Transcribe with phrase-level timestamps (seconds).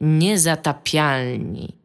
[0.00, 1.76] Niezatapialni.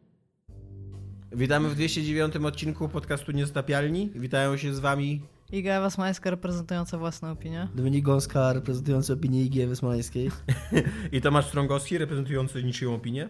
[1.32, 4.10] Witamy w 209 odcinku podcastu Niezatapialni.
[4.14, 7.68] Witają się z wami Iga Ewa Smoleńska reprezentująca własną opinię.
[7.74, 10.30] Dominik Gąska reprezentujący opinię Igi Ewy Smoleńskiej.
[11.12, 13.28] i Tomasz Strągowski reprezentujący niczyją opinię.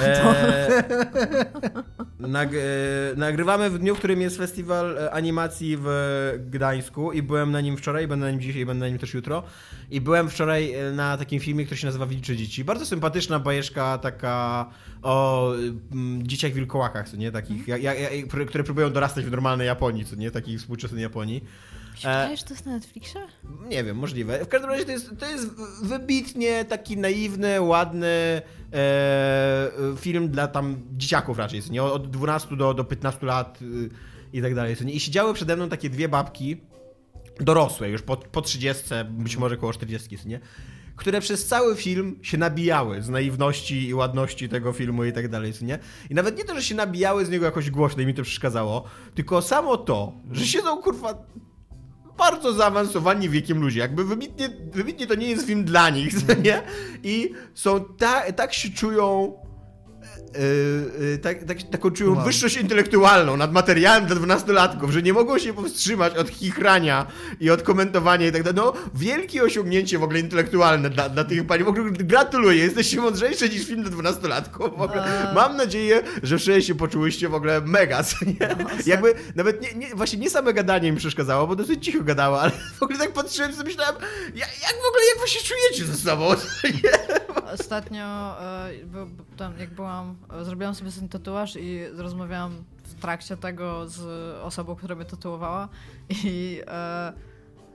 [0.00, 0.84] E,
[2.18, 2.58] nag, e,
[3.16, 5.88] nagrywamy w dniu, w którym jest festiwal e, animacji w
[6.50, 9.42] Gdańsku i byłem na nim wczoraj, będę na nim dzisiaj, będę na nim też jutro.
[9.90, 12.64] I byłem wczoraj e, na takim filmie, który się nazywa Wilcze Dzieci.
[12.64, 14.66] Bardzo sympatyczna bajeczka taka
[15.02, 15.52] o
[15.92, 17.32] mm, dzieciach wilkołakach, co nie?
[17.32, 17.94] Takich, ja, ja,
[18.48, 20.30] które próbują dorastać w normalnej Japonii, co nie?
[20.30, 21.44] Takiej współczesnej Japonii.
[21.96, 23.20] Wydaje, że to jest na Netflixie?
[23.68, 24.44] Nie wiem, możliwe.
[24.44, 25.50] W każdym razie to jest, to jest
[25.82, 31.82] wybitnie taki naiwny, ładny e, film dla tam dzieciaków raczej, nie?
[31.82, 33.90] Od 12 do, do 15 lat y,
[34.32, 34.76] i tak dalej.
[34.86, 36.56] I siedziały przede mną takie dwie babki,
[37.40, 40.40] dorosłe, już po, po 30, być może koło 40, nie?
[40.96, 45.52] które przez cały film się nabijały z naiwności i ładności tego filmu i tak dalej,
[45.62, 45.78] nie?
[46.10, 48.84] I nawet nie to, że się nabijały z niego jakoś głośno i mi to przeszkadzało,
[49.14, 51.26] tylko samo to, że siedzą kurwa
[52.18, 53.80] bardzo zaawansowani wiekiem ludzie.
[53.80, 56.62] Jakby wybitnie, wybitnie to nie jest film dla nich, nie?
[57.02, 59.32] I są ta, tak się czują
[61.00, 62.24] Yy, tak, tak, taką czują wow.
[62.24, 67.06] wyższość intelektualną nad materiałem dla dwunastolatków, że nie mogą się powstrzymać od chichrania
[67.40, 68.56] i od komentowania i tak dalej.
[68.56, 71.64] No, wielkie osiągnięcie w ogóle intelektualne dla, dla tych pani.
[71.64, 74.78] W ogóle gratuluję, jesteście mądrzejsze niż film dla dwunastolatków.
[74.78, 75.28] W ogóle.
[75.30, 75.34] A...
[75.34, 78.56] Mam nadzieję, że wszyscy się poczułyście w ogóle mega, co nie?
[78.58, 82.40] No, Jakby nawet nie, nie, właśnie nie same gadanie mi przeszkadzało, bo dosyć cicho gadała,
[82.40, 83.94] ale w ogóle tak patrzyłem sobie myślałem,
[84.34, 86.28] jak, jak w ogóle, jak wy się czujecie ze sobą?
[87.54, 88.04] Ostatnio,
[88.40, 88.70] e,
[89.36, 94.00] tam, jak byłam zrobiłam sobie ten tatuaż i rozmawiałam w trakcie tego z
[94.42, 95.68] osobą, która mnie tatuowała
[96.24, 97.12] i e,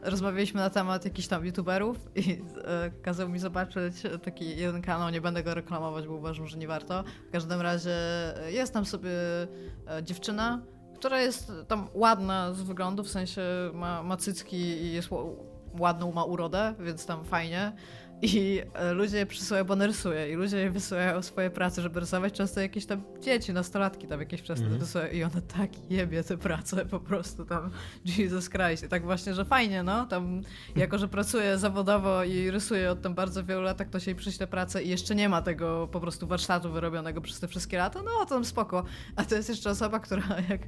[0.02, 5.22] rozmawialiśmy na temat jakichś tam youtuberów i e, kazał mi zobaczyć taki jeden kanał, nie
[5.22, 7.04] będę go reklamować, bo uważam, że nie warto.
[7.30, 7.96] W każdym razie
[8.48, 9.12] jest tam sobie
[9.88, 10.62] e, dziewczyna,
[10.96, 13.42] która jest tam ładna z wyglądu, w sensie
[13.74, 15.10] ma, ma cycki i jest
[15.80, 17.72] ładną, ma urodę, więc tam fajnie.
[18.22, 22.34] I e, ludzie przysyłają, bo rysuje i ludzie wysyłają swoje prace, żeby rysować.
[22.34, 24.80] Często jakieś tam dzieci, nastolatki tam jakieś wczesne mm.
[24.80, 27.72] rysują i one tak jebie te prace po prostu tam
[28.06, 28.84] Jesus Christ.
[28.84, 30.06] I tak właśnie, że fajnie, no.
[30.06, 30.42] Tam
[30.76, 34.84] jako, że pracuje zawodowo i rysuje od tam bardzo wielu lat, to się przyśle pracę
[34.84, 38.26] i jeszcze nie ma tego po prostu warsztatu wyrobionego przez te wszystkie lata, no to
[38.26, 38.84] tam spoko.
[39.16, 40.62] A to jest jeszcze osoba, która jak,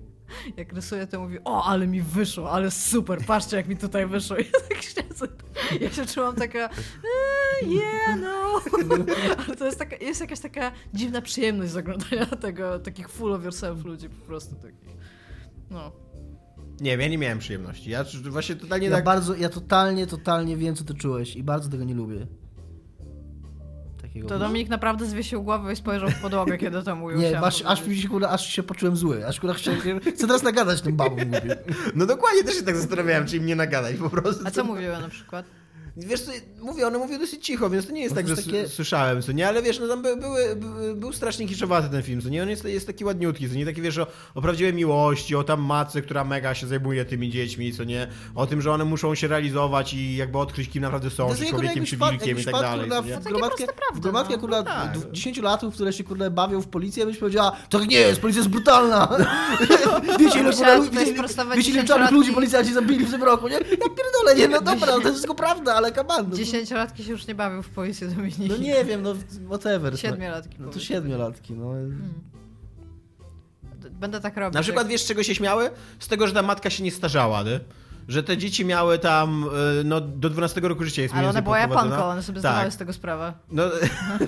[0.57, 4.37] jak rysuje, to mówi, o, ale mi wyszło, ale super, patrzcie jak mi tutaj wyszło.
[4.37, 5.27] I ja tak siedzę,
[5.81, 6.59] ja się czułam taka...
[6.59, 8.61] Eee, yeah, no.
[9.47, 13.85] Ale to jest, taka, jest jakaś taka dziwna przyjemność zaglądania tego, takich full of yourself
[13.85, 14.95] ludzi po prostu takich.
[15.69, 15.91] No.
[16.81, 17.89] Nie wiem, ja nie miałem przyjemności.
[17.89, 19.03] Ja właśnie totalnie ja tak...
[19.03, 22.27] Bardzo, ja totalnie, totalnie wiem, co ty czułeś i bardzo tego nie lubię.
[24.01, 27.17] Takiego to Dominik naprawdę zwiesił głowę i spojrzał w podłogę, kiedy to mówił.
[27.17, 29.27] Nie, aż, aż, mi się, kurde, aż się poczułem zły.
[29.27, 31.19] Aż kurde, chcę, chcę teraz nagadać tym babom.
[31.25, 31.57] Mówię.
[31.95, 34.43] No dokładnie, też się tak zastanawiałem, czy im nie nagadać po prostu.
[34.47, 35.45] A co mówiła na przykład?
[35.97, 36.31] Wiesz co,
[36.61, 38.67] mówię, one mówią dosyć cicho, więc to nie jest no tak, że takie...
[38.67, 42.21] słyszałem, co nie, ale wiesz, no tam by, były, by, był strasznie kiszowaty ten film,
[42.21, 45.35] co nie, on jest, jest taki ładniutki, co nie, taki wiesz, o, o prawdziwej miłości,
[45.35, 48.85] o tam matce, która mega się zajmuje tymi dziećmi, co nie, o tym, że one
[48.85, 52.43] muszą się realizować i jakby odkryć, kim naprawdę są, no, czy człowiekiem, czy wilkiem i
[52.45, 52.89] tak dalej.
[53.21, 55.11] w gromadkę, w gromadkę no, kurwa, tak.
[55.11, 58.49] 10 latów, które się kurde bawią w policję, byś powiedziała, tak nie jest, policja jest
[58.49, 59.07] brutalna.
[60.19, 60.51] wiecie, ile,
[61.55, 63.53] wiecie, ile czarnych ludzi policjanci zabili w tym roku, nie?
[63.53, 66.29] Ja pierdolę, nie, no dobra, to jest wszystko prawda, ale kaban.
[66.29, 68.47] No, Dziesięciolatki się już nie bawią w policję Dominiki.
[68.49, 69.15] No nie wiem, no
[69.47, 69.91] whatever.
[69.91, 69.97] No.
[69.97, 70.55] Siedmiolatki.
[70.59, 71.71] No, no to siedmiolatki, no.
[71.71, 72.13] Hmm.
[73.91, 74.55] Będę tak robić.
[74.55, 75.69] Na przykład wiesz, czego się śmiały?
[75.99, 77.59] Z tego, że ta matka się nie starzała, nie?
[78.07, 79.43] że te dzieci miały tam
[79.79, 82.73] y, no, do 12 roku życia jest Ale ona była Japonką, one sobie zdawały tak.
[82.73, 83.33] z tego sprawę.
[83.51, 83.63] No,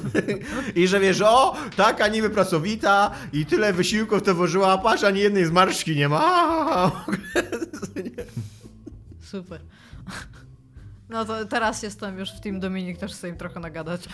[0.75, 5.19] I że wiesz, o, taka niby pracowita i tyle wysiłków to włożyła, a patrz, ani
[5.19, 6.91] jednej zmarszczki nie ma.
[9.31, 9.59] Super.
[11.09, 14.01] No to teraz jestem już w tym Dominik, też chcę im trochę nagadać.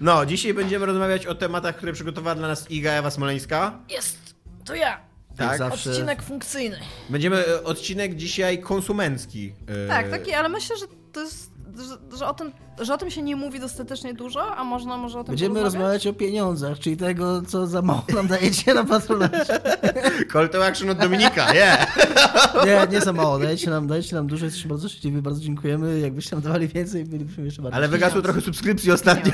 [0.00, 3.78] No, dzisiaj będziemy rozmawiać o tematach, które przygotowała dla nas Iga Ewa Smoleńska.
[3.90, 4.18] Jest,
[4.64, 5.00] to ja.
[5.36, 5.90] Tak, zawsze...
[5.90, 6.78] Odcinek funkcyjny.
[7.10, 9.52] Będziemy e, odcinek dzisiaj konsumencki.
[9.84, 13.10] E, tak, taki, ale myślę, że to jest że, że, o tym, że o tym
[13.10, 16.96] się nie mówi dostatecznie dużo, a można może o tym Będziemy rozmawiać o pieniądzach, czyli
[16.96, 19.60] tego, co za mało nam dajecie na patronacie.
[20.32, 21.96] Call to action od Dominika, yeah.
[22.66, 26.00] Nie, nie za mało, dajecie nam, dajecie nam dużo, jesteśmy bardzo szczęśliwi, bardzo dziękujemy.
[26.00, 27.76] Jakbyście nam dawali więcej, bylibyśmy jeszcze bardziej.
[27.76, 29.32] Ale wygasło trochę subskrypcji ostatnio.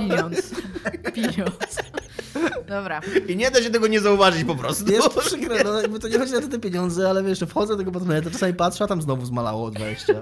[0.00, 0.50] Pieniądz.
[1.14, 1.82] Pieniądz.
[2.68, 3.00] Dobra.
[3.28, 4.92] I nie da się tego nie zauważyć po prostu.
[4.92, 8.30] Jest przykre, no, to nie chodzi na te pieniądze, ale wiesz, wchodzę do tego patronatu,
[8.30, 10.14] czasami patrzę, a tam znowu zmalało o 20.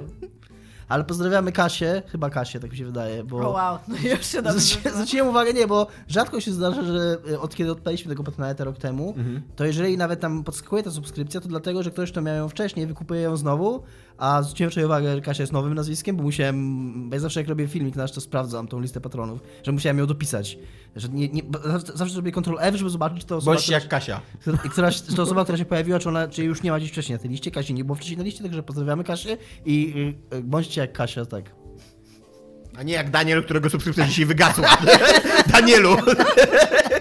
[0.90, 3.38] Ale pozdrawiamy Kasię, chyba Kasię, tak mi się wydaje, bo...
[3.38, 7.40] Oh wow, no już się dobrze Zwróciłem uwagę, nie, bo rzadko się zdarza, że e,
[7.40, 9.42] od kiedy odpaliśmy tego Patronite rok temu, mhm.
[9.56, 12.86] to jeżeli nawet tam podskakuje ta subskrypcja, to dlatego, że ktoś, kto miał ją wcześniej,
[12.86, 13.82] wykupuje ją znowu,
[14.20, 17.48] a zwróciłem sobie uwagę, że Kasia jest nowym nazwiskiem, bo musiałem, bo ja zawsze jak
[17.48, 20.58] robię filmik nasz, to sprawdzam tą listę patronów, że musiałem ją dopisać.
[20.96, 21.42] Że nie, nie,
[21.94, 23.54] zawsze robię Ctrl F, żeby zobaczyć, czy to osoba...
[23.54, 24.20] Bądź jak Kasia.
[24.40, 27.18] Która, która, to osoba, która się pojawiła, czy, ona, czy już nie ma gdzieś wcześniej
[27.18, 27.50] na tej liście.
[27.50, 29.94] Kasi nie było wcześniej na liście, także pozdrawiamy Kasię i
[30.34, 31.44] y, bądźcie jak Kasia, tak.
[32.78, 34.78] A nie jak Daniel, którego subskrypcja dzisiaj wygasła.
[35.52, 35.96] Danielu!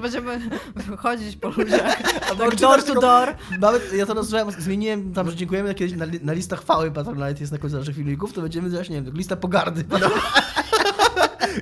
[0.00, 2.02] Może będziemy chodzić po ludziach,
[2.38, 3.34] tak door to door.
[3.60, 7.52] Mamy, ja to nazwałem, zmieniłem tam, że dziękujemy kiedyś na, na listach chwały Patronite jest
[7.52, 9.84] na końcu naszych filmików, to będziemy właśnie, nie wiem, lista pogardy.
[9.90, 10.10] No.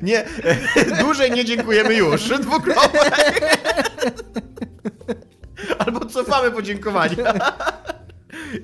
[0.02, 0.24] Nie,
[1.00, 2.28] dłużej nie dziękujemy już.
[2.28, 3.00] Dwukrotnie.
[5.78, 7.16] Albo cofamy podziękowania.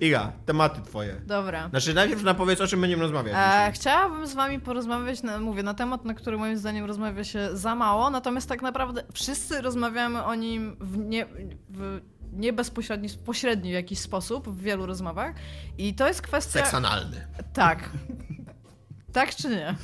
[0.00, 1.20] Iga, tematy twoje.
[1.26, 1.68] Dobra.
[1.68, 3.34] Znaczy najpierw na powiedz, o czym będziemy rozmawiać.
[3.36, 7.48] E, chciałabym z wami porozmawiać, na, mówię, na temat, na który moim zdaniem rozmawia się
[7.52, 11.26] za mało, natomiast tak naprawdę wszyscy rozmawiamy o nim w nie,
[11.70, 12.00] w
[12.32, 15.34] nie bezpośredni, pośredni w jakiś sposób w wielu rozmowach
[15.78, 16.58] i to jest kwestia...
[16.58, 17.26] Seks analny.
[17.52, 17.90] Tak.
[19.12, 19.74] tak czy nie?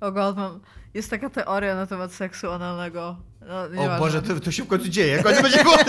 [0.00, 0.60] o God, mam...
[0.94, 3.16] Jest taka teoria na temat seksu analnego.
[3.48, 5.22] No, o Boże, to, to, się w końcu dzieje.
[5.22, 5.76] Końcu będzie było...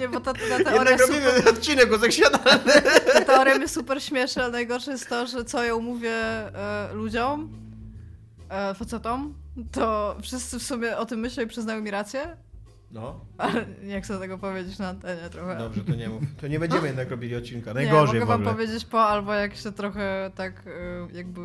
[0.00, 1.48] Nie, bo ta, ta teoria Jednak robimy super...
[1.48, 2.38] odcinek o.
[3.12, 7.48] Ta teoria jest super śmieszna, ale najgorsze jest to, że co ją mówię e, ludziom,
[8.48, 9.34] e, facetom,
[9.72, 12.36] to wszyscy w sumie o tym myślą i przyznają mi rację.
[12.90, 13.20] No.
[13.38, 15.58] Ale nie chcę tego powiedzieć na antenie trochę.
[15.58, 16.22] Dobrze, to nie mów.
[16.40, 17.74] To nie będziemy jednak robili odcinka.
[17.74, 20.70] Najgorzej nie, mogę wam powiedzieć po, albo jak się trochę tak y,
[21.12, 21.40] jakby...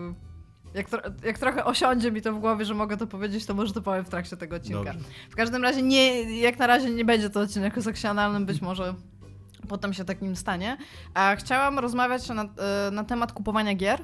[0.74, 3.74] Jak, tro, jak trochę osiądzie mi to w głowie, że mogę to powiedzieć, to może
[3.74, 4.94] to powiem w trakcie tego odcinka.
[4.94, 5.10] Dobrze.
[5.30, 7.74] W każdym razie nie, jak na razie nie będzie to odcinek
[8.10, 8.94] analnym, być może
[9.68, 10.78] potem się takim stanie.
[11.14, 14.02] A chciałam rozmawiać na, y, na temat kupowania gier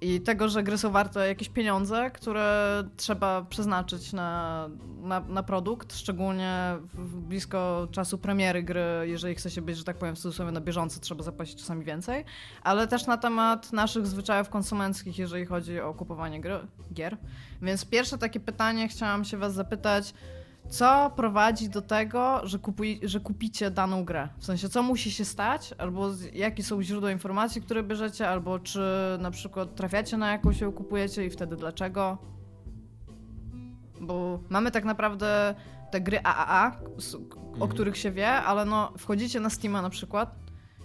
[0.00, 4.68] i tego, że gry są warte jakieś pieniądze, które trzeba przeznaczyć na,
[5.00, 9.96] na, na produkt, szczególnie w, blisko czasu premiery gry, jeżeli chce się być, że tak
[9.96, 12.24] powiem, w cudzysłowie na bieżąco, trzeba zapłacić czasami więcej,
[12.62, 16.58] ale też na temat naszych zwyczajów konsumenckich, jeżeli chodzi o kupowanie gry,
[16.92, 17.16] gier.
[17.62, 20.14] Więc pierwsze takie pytanie chciałam się was zapytać,
[20.68, 24.28] co prowadzi do tego, że, kupuj, że kupicie daną grę?
[24.38, 28.80] W sensie, co musi się stać, albo jakie są źródła informacji, które bierzecie, albo czy
[29.20, 32.18] na przykład trafiacie na jakąś ją kupujecie i wtedy dlaczego?
[34.00, 35.54] Bo mamy tak naprawdę
[35.90, 36.80] te gry AAA,
[37.42, 37.70] o mhm.
[37.70, 40.34] których się wie, ale no wchodzicie na Steama na przykład.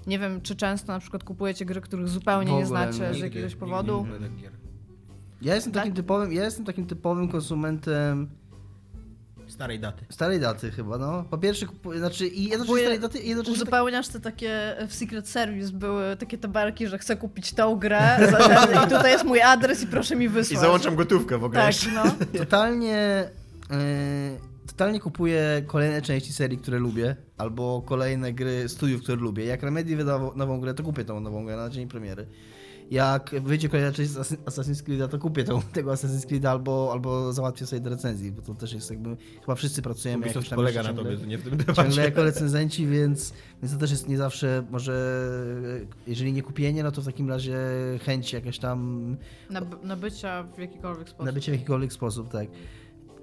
[0.07, 4.05] Nie wiem, czy często na przykład kupujecie gry, których zupełnie nie znacie z jakiegoś powodu.
[5.41, 5.95] Ja jestem takim tak?
[5.95, 8.29] typowym, ja jestem takim typowym konsumentem
[9.53, 10.05] Starej daty.
[10.09, 11.23] Starej daty chyba, no.
[11.29, 11.65] Po pierwsze,
[11.97, 13.55] znaczy i jednocześnie starej daty i jednocześnie...
[13.55, 18.17] Tak- Uzupełniasz te takie, w Secret Service były takie tabelki, że chcę kupić tą grę
[18.85, 20.57] i tutaj jest mój adres i proszę mi wysłać.
[20.57, 21.61] I załączam gotówkę w ogóle.
[21.61, 22.03] Tak, no.
[22.39, 23.29] Totalnie...
[23.69, 23.77] Yy,
[24.67, 29.45] totalnie kupuję kolejne części serii, które lubię, albo kolejne gry studiów, które lubię.
[29.45, 32.27] Jak Remedy wyda nową grę, to kupię tą nową grę na dzień premiery
[32.93, 34.11] jak wyjdzie kolejna część
[34.45, 38.41] Assassin's Creed, to kupię tą, tego Assassin's Creed albo, albo załatwię sobie do recenzji, bo
[38.41, 41.75] to też jest jakby, chyba wszyscy pracujemy Ubisoft tam polega na tobie, nie w tym.
[41.75, 45.25] Ciągle jako recenzenci, więc, więc to też jest nie zawsze, może
[46.07, 47.57] jeżeli nie kupienie, no to w takim razie
[48.05, 49.17] chęć jakaś tam...
[49.83, 51.25] Nabycia w jakikolwiek sposób.
[51.25, 52.47] Nabycia w jakikolwiek sposób, tak.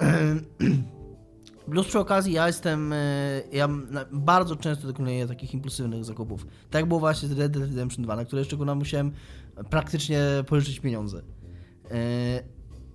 [1.70, 3.68] Plus przy okazji ja jestem, e, ja
[4.12, 6.46] bardzo często dokonuję takich impulsywnych zakupów.
[6.70, 9.12] Tak było właśnie z Red Dead Redemption 2, na które szczególnie musiałem
[9.70, 11.22] praktycznie pożyczyć pieniądze.
[11.90, 12.42] E,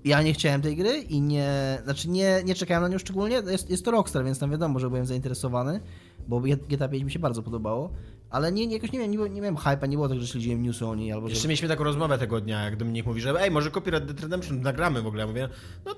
[0.06, 3.36] ja nie chciałem tej gry i nie, znaczy nie, nie czekałem na nią szczególnie.
[3.36, 5.80] Jest, jest to Rockstar, więc tam wiadomo, że byłem zainteresowany,
[6.28, 7.90] bo GTA 5 mi się bardzo podobało.
[8.30, 10.86] Ale nie, jakoś nie miałem, nie, nie miałem hype'a, nie było tak, że śledziłem newsy
[10.86, 11.48] o niej albo Jeszcze że...
[11.48, 15.02] mieliśmy taką rozmowę tego dnia, jak Dominik mówi, że ej, może Red Dead Redemption, nagramy
[15.02, 15.22] w ogóle.
[15.22, 15.50] Ja mówię,
[15.86, 15.96] no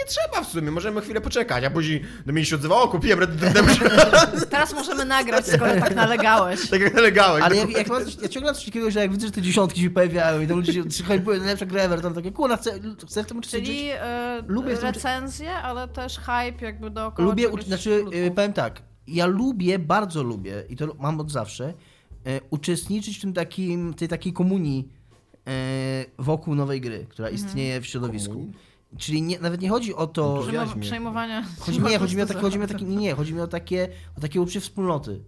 [0.00, 3.36] nie, trzeba w sumie, możemy chwilę poczekać, a później do mnie się odzywało, kupiłem Red
[3.36, 3.88] Dead Redemption.
[4.50, 6.70] Teraz możemy nagrać, skoro tak nalegałeś.
[6.70, 7.44] Tak jak nalegałeś.
[7.44, 9.80] Ale jak, jak mam coś, ja ciągle coś takiego, że jak widzę, że te dziesiątki
[9.80, 12.70] się pojawiają i tam ludzie się hypują, najlepsza gra ever, tam takie, kurwa, chcę,
[13.06, 13.68] chcę w tym uczestniczyć.
[13.68, 13.94] Czyli yy,
[14.46, 17.28] lubię recenzje, ale też hype jakby dookoła.
[17.28, 21.74] Lubię, znaczy, yy, powiem tak, ja lubię, bardzo lubię i to mam od zawsze,
[22.24, 25.00] yy, uczestniczyć w tym takim, tej takiej komunii
[26.18, 27.46] wokół nowej gry, która mhm.
[27.46, 28.32] istnieje w środowisku.
[28.32, 28.69] Komunii?
[28.98, 30.44] Czyli nie, nawet nie chodzi o to.
[30.52, 31.44] No przejmowania.
[31.58, 33.46] Chodzi, nie, chodzi mi o, takie, chodzi mi o takie, nie, nie, chodzi mi o
[33.46, 35.20] takie, o takie uczucie wspólnoty,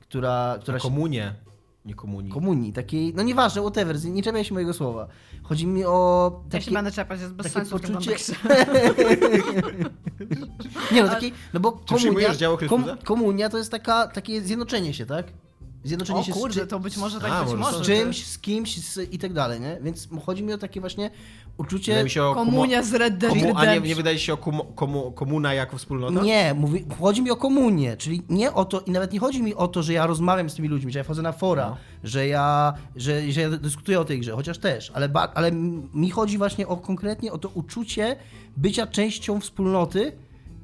[0.00, 1.34] która, która komunie.
[1.84, 2.32] nie komunii.
[2.32, 5.08] Komunii, takiej, no nieważne, whatever, nie czepiaj się mojego słowa.
[5.42, 6.30] Chodzi mi o...
[6.44, 8.10] Takie, ja się będę czepać, jest bez sensu poczucie...
[10.92, 12.28] nie no, taki, no bo komunia,
[12.68, 15.26] kom, komunia to jest taka, takie zjednoczenie się, tak?
[15.84, 17.78] Zjednoczenie o, się kurde, z, to być może tak A, być może.
[17.78, 19.78] Z czymś, z kimś z, i tak dalej, nie?
[19.82, 21.10] Więc chodzi mi o takie właśnie
[21.60, 22.04] uczucie...
[22.34, 25.78] Komunia z Red Dead komu, A nie, nie wydaje się o komu, komu, komuna jako
[25.78, 26.22] wspólnota?
[26.22, 29.54] Nie, mówi, chodzi mi o komunię, czyli nie o to, i nawet nie chodzi mi
[29.54, 31.76] o to, że ja rozmawiam z tymi ludźmi, że ja wchodzę na fora, no.
[32.04, 35.52] że, ja, że, że ja dyskutuję o tej grze, chociaż też, ale, ale
[35.94, 38.16] mi chodzi właśnie o konkretnie o to uczucie
[38.56, 40.12] bycia częścią wspólnoty,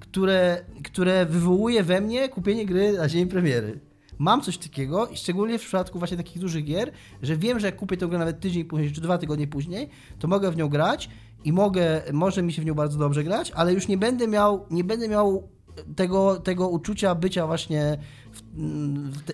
[0.00, 3.86] które, które wywołuje we mnie kupienie gry na dzień premiery
[4.18, 6.92] mam coś takiego i szczególnie w przypadku właśnie takich dużych gier,
[7.23, 10.28] że wiem, że jak kupię tę grę nawet tydzień później, czy dwa tygodnie później, to
[10.28, 11.11] mogę w nią grać
[11.44, 14.66] i mogę, może mi się w nią bardzo dobrze grać, ale już nie będę miał,
[14.70, 15.49] nie będę miał
[15.96, 17.99] tego, tego uczucia bycia właśnie
[18.32, 18.42] w,
[19.11, 19.32] w te,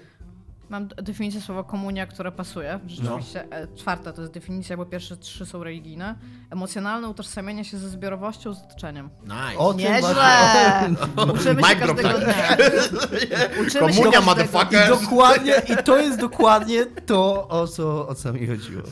[0.73, 2.81] Mam definicję słowa komunia, która pasuje.
[2.87, 3.57] Rzeczywiście no.
[3.57, 6.15] E, czwarta to jest definicja, bo pierwsze trzy są religijne.
[6.51, 9.11] Emocjonalne utożsamienie się ze zbiorowością, z otoczeniem.
[9.23, 9.59] Nice.
[9.59, 10.95] O, Nieźle!
[11.35, 12.57] Uczymy się każdego dnia.
[13.67, 14.87] Uczymy komunia, się motherfucker!
[14.87, 18.83] I, dokładnie, I to jest dokładnie to, o co, o co mi chodziło.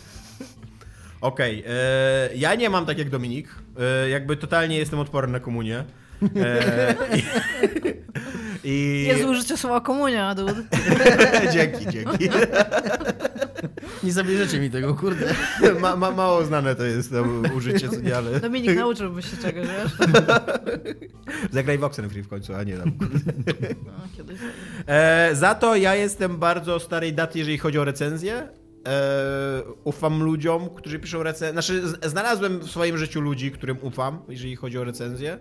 [1.20, 3.48] Okej, okay, e, ja nie mam tak jak Dominik.
[4.04, 5.84] E, jakby totalnie jestem odporny na komunię.
[6.36, 6.94] E,
[8.64, 9.04] i...
[9.08, 10.54] Jest użycie słowa komunia, dude.
[11.54, 12.28] dzięki, dzięki.
[14.04, 15.34] Nie zabierzecie mi tego, kurde.
[15.80, 17.24] Ma, ma, mało znane to jest to
[17.56, 18.40] użycie, co nie, ale...
[18.40, 20.08] Dominik, nauczyłbyś się czegoś, wiesz?
[21.52, 22.92] Zagraj w Oxenfree w końcu, a nie tam.
[23.86, 23.92] No,
[24.86, 28.48] e, za to ja jestem bardzo starej daty, jeżeli chodzi o recenzję.
[28.88, 31.52] E, ufam ludziom, którzy piszą recenzje.
[31.52, 35.38] Znaczy, znalazłem w swoim życiu ludzi, którym ufam, jeżeli chodzi o recenzję.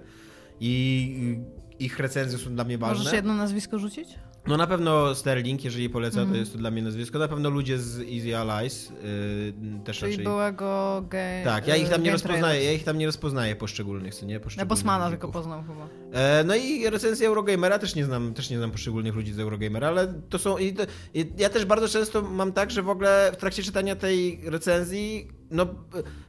[0.59, 1.39] I
[1.79, 2.97] ich recenzje są dla mnie ważne.
[2.97, 4.09] Możesz jedno nazwisko rzucić?
[4.47, 6.25] No na pewno Sterling, jeżeli poleca, mm.
[6.25, 6.39] to mhm.
[6.39, 7.19] jest to dla mnie nazwisko.
[7.19, 10.25] Na pewno ludzie z Easy Allies yy, też Czyli raczej...
[10.25, 14.25] byłego gay, Tak, ja ich tam nie rozpoznaję, ja ich tam nie rozpoznaję poszczególnych, co
[14.25, 14.39] nie?
[14.57, 15.87] Ja Bosmana tylko poznam chyba.
[16.13, 19.87] E, no i recenzję Eurogamera też nie znam, też nie znam poszczególnych ludzi z Eurogamera,
[19.87, 20.57] ale to są...
[20.57, 23.95] I to, i ja też bardzo często mam tak, że w ogóle w trakcie czytania
[23.95, 25.67] tej recenzji no,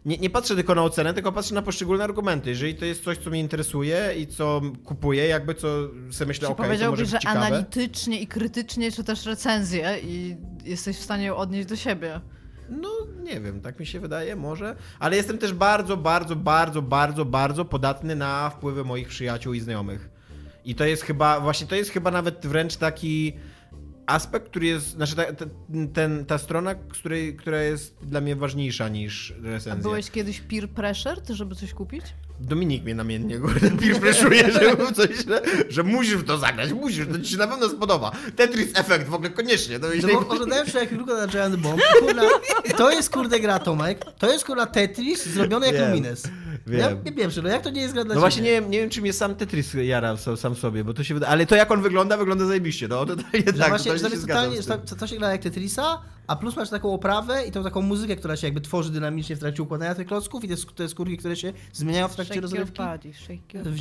[0.05, 2.51] nie, nie, patrzę tylko na ocenę, tylko patrzę na poszczególne argumenty.
[2.51, 5.69] Jeżeli to jest coś, co mnie interesuje i co kupuję, jakby co
[6.11, 7.41] sobie myślę, okej, okay, być że ciekawe.
[7.41, 12.21] analitycznie i krytycznie czytasz recenzję i jesteś w stanie ją odnieść do siebie.
[12.71, 12.89] No,
[13.23, 14.77] nie wiem, tak mi się wydaje, może.
[14.99, 20.09] Ale jestem też bardzo, bardzo, bardzo, bardzo, bardzo podatny na wpływy moich przyjaciół i znajomych.
[20.65, 23.33] I to jest chyba, właśnie to jest chyba nawet wręcz taki
[24.11, 25.45] aspekt, który jest, znaczy ta, ta,
[25.93, 29.73] ten, ta strona, której, która jest dla mnie ważniejsza niż recenzja.
[29.73, 32.05] A byłeś kiedyś peer pressure, żeby coś kupić?
[32.41, 33.41] Dominik mnie namiętnie
[33.81, 37.47] peer pressure, że, coś, że, że musisz w to zagrać, musisz, to ci się na
[37.47, 38.13] pewno spodoba.
[38.37, 39.81] Tetris Effect w ogóle koniecznie.
[39.81, 42.23] To no bo oglądałem się jak Luka na Giant Bomb, kurna,
[42.77, 46.23] to jest kurde gra Tomek, to jest kurna Tetris zrobiony jak Lumines.
[46.71, 46.81] Wiem.
[46.81, 48.79] Ja nie wiem, no jak to nie jest gra dla No właśnie nie wiem, nie
[48.81, 51.71] wiem, czy mnie sam Tetris jara sam sobie, bo to się wydaje, ale to jak
[51.71, 55.33] on wygląda, wygląda zajebiście, no totalnie tak, właśnie, to, się, totalnie, to, to się gra
[55.33, 58.91] jak Tetrisa, a plus masz taką oprawę i tą taką muzykę, która się jakby tworzy
[58.91, 62.41] dynamicznie w trakcie układania tych klocków i te, te skórki, które się zmieniają w trakcie
[62.41, 62.83] rozrywki.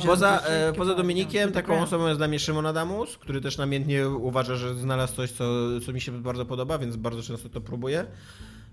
[0.06, 4.56] Poza, e, poza Dominikiem, taką osobą jest dla mnie Szymon Adamus, który też namiętnie uważa,
[4.56, 5.44] że znalazł coś, co,
[5.86, 8.06] co mi się bardzo podoba, więc bardzo często to próbuję.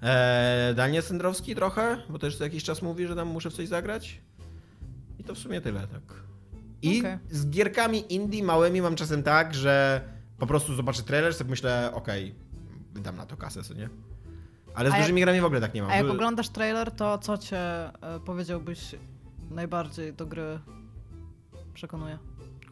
[0.02, 3.68] E, Daniel Sendrowski trochę, bo też co jakiś czas mówi, że tam muszę w coś
[3.68, 4.22] zagrać.
[5.20, 6.02] I to w sumie tyle, tak.
[6.82, 7.20] I okay.
[7.32, 10.02] z gierkami indie małymi mam czasem tak, że
[10.38, 13.90] po prostu zobaczę trailer, sobie myślę, okej, okay, wydam na to kasę, co nie?
[14.76, 15.92] Ale z a dużymi jak, grami w ogóle tak nie mam.
[15.92, 18.96] A jak oglądasz trailer, to co cię e, powiedziałbyś
[19.50, 20.60] najbardziej do gry
[21.74, 22.18] przekonuje?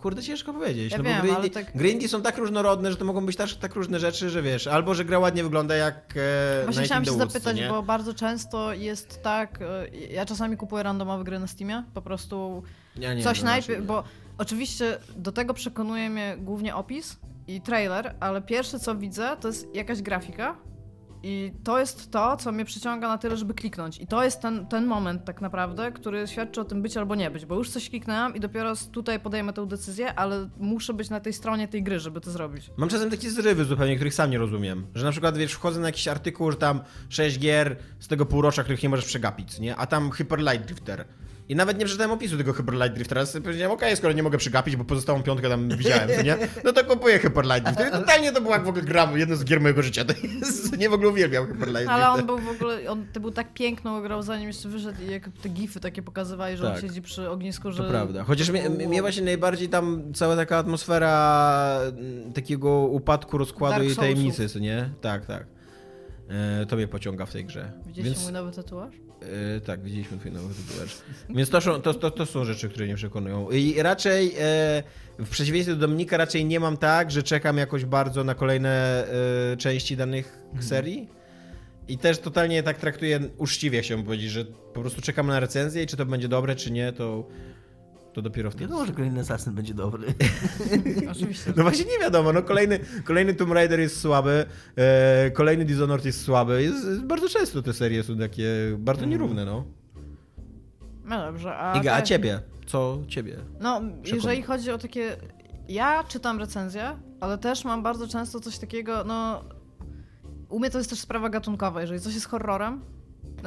[0.05, 0.91] Kurde, ciężko powiedzieć.
[0.91, 1.77] Ja no wiem, bo gry, tak...
[1.77, 4.67] gry indie są tak różnorodne, że to mogą być tak, tak różne rzeczy, że wiesz,
[4.67, 7.69] albo że gra ładnie wygląda jak e, Właśnie chciałam się Woods, zapytać, nie?
[7.69, 12.63] bo bardzo często jest tak, e, ja czasami kupuję randomowe gry na Steamie, po prostu
[12.95, 14.03] ja nie, coś no, najpierw, bo
[14.37, 19.75] oczywiście do tego przekonuje mnie głównie opis i trailer, ale pierwsze co widzę to jest
[19.75, 20.55] jakaś grafika,
[21.23, 24.01] i to jest to, co mnie przyciąga na tyle, żeby kliknąć.
[24.01, 27.31] I to jest ten, ten moment tak naprawdę, który świadczy o tym być albo nie
[27.31, 31.19] być, bo już coś kliknęłam i dopiero tutaj podejmę tę decyzję, ale muszę być na
[31.19, 32.71] tej stronie tej gry, żeby to zrobić.
[32.77, 34.87] Mam czasem takie zrywy zupełnie, których sam nie rozumiem.
[34.95, 36.79] Że na przykład, wiesz, wchodzę na jakiś artykuł, że tam
[37.09, 39.75] 6 gier z tego półrocza, których nie możesz przegapić, nie?
[39.75, 41.05] A tam Hyper Light Drifter.
[41.49, 43.09] I nawet nie przeczytałem opisu tego Hyper Light Drift.
[43.09, 46.37] Teraz powiedziałem, okej, okay, skoro nie mogę przegapić, bo pozostałą piątkę tam widziałem, nie?
[46.63, 47.91] No to kupuję Hyper Light Drift.
[47.91, 50.05] Totalnie to była jak w ogóle gra, jedno z gier mojego życia.
[50.05, 51.89] To jest, nie w ogóle uwielbiam Hyper Light Drift.
[51.89, 55.11] Ale on był w ogóle, on to był tak piękną grał, zanim jeszcze wyszedł i
[55.11, 56.75] jak te gify takie pokazywali, że tak.
[56.75, 57.83] on siedzi przy ognisku, że...
[57.83, 58.23] To prawda.
[58.23, 63.95] Chociaż mnie, mnie właśnie najbardziej tam cała taka atmosfera mm, takiego upadku, rozkładu Dark i
[63.95, 64.89] tajemnicy, nie?
[65.01, 65.47] Tak, tak.
[66.29, 67.71] E, to mnie pociąga w tej grze.
[67.85, 68.23] Widzieliście Więc...
[68.23, 69.04] mój nowy tatuaż?
[69.21, 70.97] E, tak, widzieliśmy twój nowy tatuaż.
[71.29, 73.51] Więc to są, to, to, to są rzeczy, które mnie przekonują.
[73.51, 74.83] I raczej e,
[75.19, 79.05] w przeciwieństwie do Dominika raczej nie mam tak, że czekam jakoś bardzo na kolejne
[79.53, 80.63] e, części danych mhm.
[80.63, 81.09] serii.
[81.87, 85.87] I też totalnie tak traktuję uczciwie, chciałbym powiedzieć, że po prostu czekam na recenzję i
[85.87, 87.27] czy to będzie dobre, czy nie, to
[88.15, 88.65] to dopiero wtedy.
[88.65, 90.13] Wiadomo, że kolejny Assassin będzie dobry.
[91.11, 91.53] Oczywiście.
[91.55, 94.45] No właśnie nie wiadomo, no kolejny, kolejny Tomb Raider jest słaby,
[94.75, 96.63] e, kolejny Dishonored jest słaby.
[96.63, 99.09] Jest, bardzo często te serie są takie bardzo mm.
[99.09, 99.65] nierówne, no.
[101.05, 101.77] No dobrze, a...
[101.77, 102.39] Iga, a ciebie?
[102.65, 103.37] Co ciebie?
[103.59, 105.17] No, jeżeli chodzi o takie...
[105.69, 109.43] Ja czytam recenzje, ale też mam bardzo często coś takiego, no...
[110.49, 111.81] U mnie to jest też sprawa gatunkowa.
[111.81, 112.81] Jeżeli coś jest horrorem,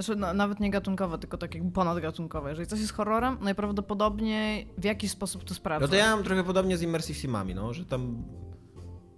[0.02, 2.50] znaczy, no, nawet nie gatunkowe, tylko tak jakby ponadgatunkowe.
[2.50, 5.86] Jeżeli coś jest horrorem, najprawdopodobniej w jakiś sposób to sprawdza.
[5.86, 8.24] No to ja mam trochę podobnie z Immersive Simami, no, że tam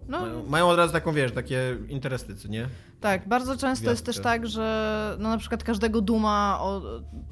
[0.09, 0.21] no.
[0.21, 2.69] Mają, mają, od razu taką, wiesz, takie interesy, nie?
[3.01, 6.83] Tak, bardzo często jest też tak, że no na przykład każdego Duma o,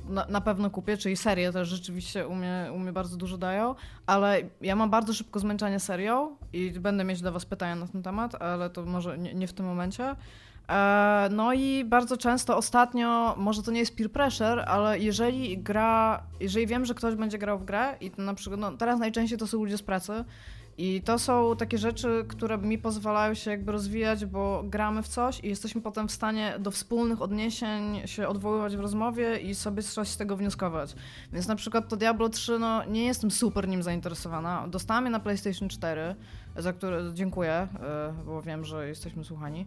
[0.09, 3.75] na, na, pewno kupię, czyli serię też rzeczywiście u mnie, u mnie bardzo dużo dają,
[4.07, 8.03] ale ja mam bardzo szybko zmęczenie serią i będę mieć dla was pytania na ten
[8.03, 10.17] temat, ale to może nie, nie w tym momencie.
[10.69, 16.23] E, no i bardzo często ostatnio, może to nie jest peer pressure, ale jeżeli gra,
[16.41, 19.47] jeżeli wiem, że ktoś będzie grał w grę i na przykład, no teraz najczęściej to
[19.47, 20.25] są ludzie z pracy
[20.79, 25.41] i to są takie rzeczy, które mi pozwalają się jakby rozwijać, bo gramy w coś
[25.45, 30.09] i jesteśmy potem w stanie do wspólnych odniesień się odwoływać w rozmowie i sobie coś
[30.09, 30.95] z tego wnioskować.
[31.33, 34.69] Więc na przykład to Diablo 3, no nie jestem super nim zainteresowana.
[34.69, 36.15] Dostałam je na PlayStation 4,
[36.57, 37.69] za które dziękuję, e,
[38.27, 39.67] bo wiem, że jesteśmy słuchani.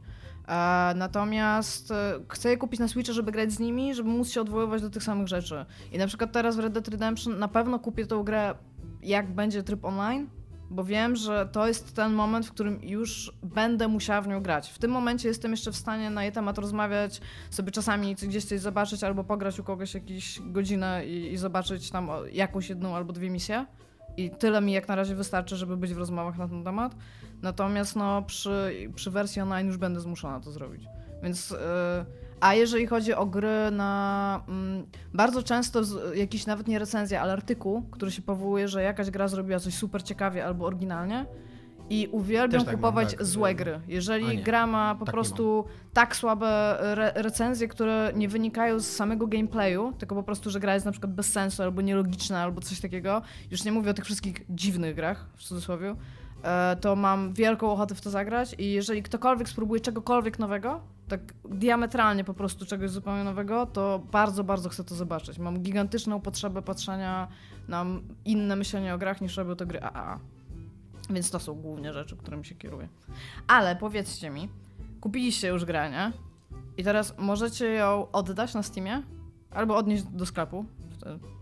[0.96, 4.82] Natomiast e, chcę je kupić na Switcha, żeby grać z nimi, żeby móc się odwoływać
[4.82, 5.66] do tych samych rzeczy.
[5.92, 8.56] I na przykład teraz w Red Dead Redemption na pewno kupię tą grę,
[9.04, 10.30] jak będzie tryb online,
[10.70, 14.70] bo wiem, że to jest ten moment, w którym już będę musiała w nią grać.
[14.70, 18.60] W tym momencie jestem jeszcze w stanie na jej temat rozmawiać, sobie czasami gdzieś coś
[18.60, 23.30] zobaczyć albo pograć u kogoś jakąś godzinę i, i zobaczyć tam jakąś jedną albo dwie
[23.30, 23.66] misje.
[24.18, 26.96] I tyle mi jak na razie wystarczy, żeby być w rozmowach na ten temat.
[27.42, 30.86] Natomiast no, przy, przy wersji online już będę zmuszona to zrobić.
[31.24, 31.52] Więc.
[31.52, 31.58] Yy,
[32.42, 34.44] a jeżeli chodzi o gry na.
[34.48, 39.10] Mm, bardzo często z, jakiś nawet nie recenzja, ale artykuł, który się powołuje, że jakaś
[39.10, 41.26] gra zrobiła coś super ciekawie albo oryginalnie.
[41.92, 43.80] I uwielbiam tak kupować mam, tak, złe gry.
[43.88, 49.28] Jeżeli gra ma po tak prostu tak słabe re recenzje, które nie wynikają z samego
[49.28, 52.80] gameplayu, tylko po prostu, że gra jest na przykład bez sensu, albo nielogiczna, albo coś
[52.80, 53.22] takiego.
[53.52, 55.96] Już nie mówię o tych wszystkich dziwnych grach, w cudzysłowie
[56.44, 61.20] E, to mam wielką ochotę w to zagrać i jeżeli ktokolwiek spróbuje czegokolwiek nowego, tak
[61.50, 65.40] diametralnie po prostu czegoś zupełnie nowego, to bardzo, bardzo chcę to zobaczyć.
[65.40, 67.28] Mam gigantyczną potrzebę patrzenia
[67.68, 67.86] na
[68.26, 70.20] inne myślenie o grach niż robią to gry AAA.
[71.10, 72.88] Więc to są głównie rzeczy, którymi się kieruję.
[73.48, 74.50] Ale powiedzcie mi,
[75.02, 76.12] kupiliście już grę, nie?
[76.78, 79.04] I teraz możecie ją oddać na Steamie
[79.52, 80.66] albo odnieść do sklepu,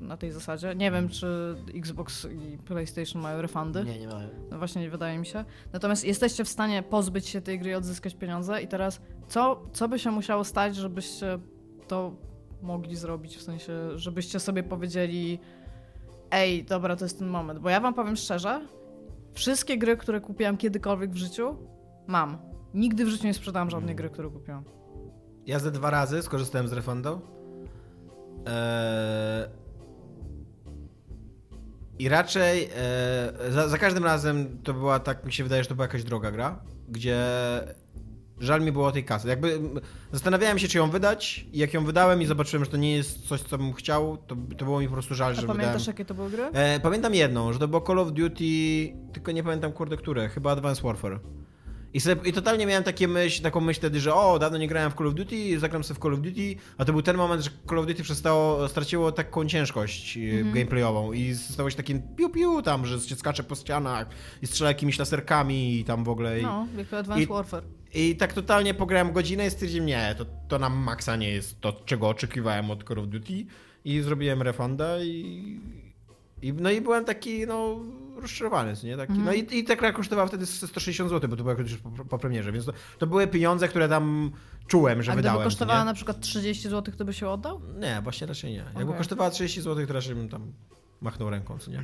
[0.02, 0.76] na tej zasadzie.
[0.76, 3.84] Nie wiem, czy Xbox i PlayStation mają refundy.
[3.84, 4.30] Nie, nie mają.
[4.52, 5.46] No właśnie, nie wydaje mi się.
[5.74, 9.88] Natomiast jesteście w stanie pozbyć się tej gry i odzyskać pieniądze i teraz co, co
[9.88, 11.40] by się musiało stać, żebyście
[11.88, 12.16] to
[12.62, 13.38] mogli zrobić?
[13.38, 15.40] W sensie, żebyście sobie powiedzieli
[16.32, 17.60] ej, dobra, to jest ten moment.
[17.60, 18.68] Bo ja wam powiem szczerze,
[19.34, 21.58] wszystkie gry, które kupiłam kiedykolwiek w życiu,
[22.08, 22.38] mam.
[22.74, 24.64] Nigdy w życiu nie sprzedałam żadnej gry, którą kupiłam.
[25.46, 27.22] Ja ze dwa razy skorzystałem z refundu
[28.46, 29.50] Eee,
[32.00, 35.76] I raczej eee, za, za, każdym razem to była tak, mi się wydaje, że to
[35.76, 37.18] była jakaś droga gra, gdzie
[38.40, 39.28] żal mi było tej kasy.
[39.28, 39.60] Jakby
[40.12, 43.28] zastanawiałem się, czy ją wydać i jak ją wydałem i zobaczyłem, że to nie jest
[43.28, 45.88] coś, co bym chciał, to, to było mi po prostu żal, A że pamiętasz, wydałem.
[45.88, 46.44] jakie to były gry?
[46.54, 48.44] E, pamiętam jedną, że to było Call of Duty,
[49.14, 51.20] tylko nie pamiętam kurde które, chyba Advanced Warfare.
[51.94, 54.92] I, sobie, I totalnie miałem takie myśl, taką myśl wtedy, że o, dawno nie grałem
[54.92, 57.44] w Call of Duty, zagram sobie w Call of Duty, a to był ten moment,
[57.44, 60.54] że Call of Duty przestało, straciło taką ciężkość mm -hmm.
[60.54, 64.08] gameplayową i stało się takim piu-piu tam, że się skacze po ścianach
[64.42, 66.42] i strzela jakimiś laserkami i tam w ogóle.
[66.42, 67.64] No, jak Advanced I, Warfare.
[67.94, 71.72] I tak totalnie pograłem godzinę i stwierdziłem, nie, to, to na maksa nie jest to,
[71.72, 73.46] czego oczekiwałem od Call of Duty
[73.86, 75.60] i zrobiłem refunda i,
[76.42, 77.80] i no i byłem taki, no
[78.22, 78.98] rozczarowany, nie?
[78.98, 79.26] Taki, mm.
[79.26, 82.18] No i, i ta gra kosztowała wtedy 160 zł, bo to była już po, po,
[82.18, 84.32] premierze, więc to, to, były pieniądze, które tam
[84.68, 85.42] czułem, że A wydałem.
[85.42, 87.62] A kosztowała na przykład 30 zł, to by się oddał?
[87.80, 88.58] Nie, właśnie raczej nie.
[88.58, 88.98] Jakby okay.
[88.98, 90.54] kosztowała 30 zł, to raczej bym tam
[91.02, 91.84] machnął ręką, co nie?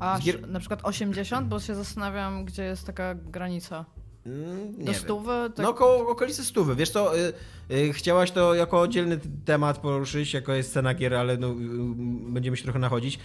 [0.00, 0.18] A
[0.48, 3.84] na przykład 80, bo się zastanawiam, gdzie jest taka granica.
[4.26, 5.50] Mm, do stówy?
[5.54, 5.66] Tak...
[5.66, 6.76] No koło okolicy stówy.
[6.76, 7.32] Wiesz co, y,
[7.70, 11.54] y, chciałaś to jako oddzielny temat poruszyć, jako jest scena gier, ale no, y,
[12.32, 13.18] będziemy się trochę nachodzić.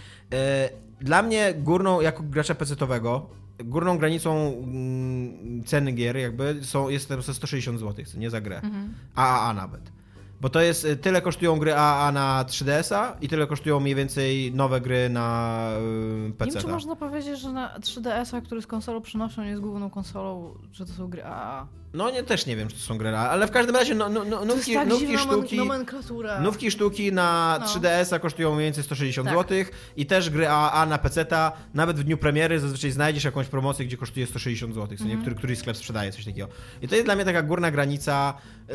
[1.00, 3.30] Dla mnie górną, jako gracza pecetowego,
[3.64, 8.56] górną granicą mm, ceny gier jakby są, jest 160 zł, nie za grę.
[8.56, 8.94] Mhm.
[9.14, 10.01] AAA nawet.
[10.42, 14.52] Bo to jest, y, tyle kosztują gry AA na 3DS-a i tyle kosztują mniej więcej
[14.54, 15.68] nowe gry na
[16.38, 16.46] PC.
[16.46, 20.54] Nie wiem, czy można powiedzieć, że na 3DS-a, który z konsolą przynoszą, jest główną konsolą,
[20.72, 21.66] że to są gry AA.
[21.94, 24.24] No nie, też nie wiem, czy to są gry, ale w każdym razie no, no,
[24.24, 25.58] no, nówki, tak nówki sztuki.
[26.42, 27.66] Nówki sztuki na no.
[27.66, 29.38] 3DS-a kosztują mniej więcej 160 tak.
[29.38, 29.58] zł
[29.96, 33.96] i też gry AA na PC-ta, nawet w dniu premiery zazwyczaj znajdziesz jakąś promocję, gdzie
[33.96, 35.20] kosztuje 160 zł, mm.
[35.20, 36.48] który, któryś sklep sprzedaje coś takiego.
[36.82, 38.34] I to jest dla mnie taka górna granica.
[38.68, 38.74] Yy,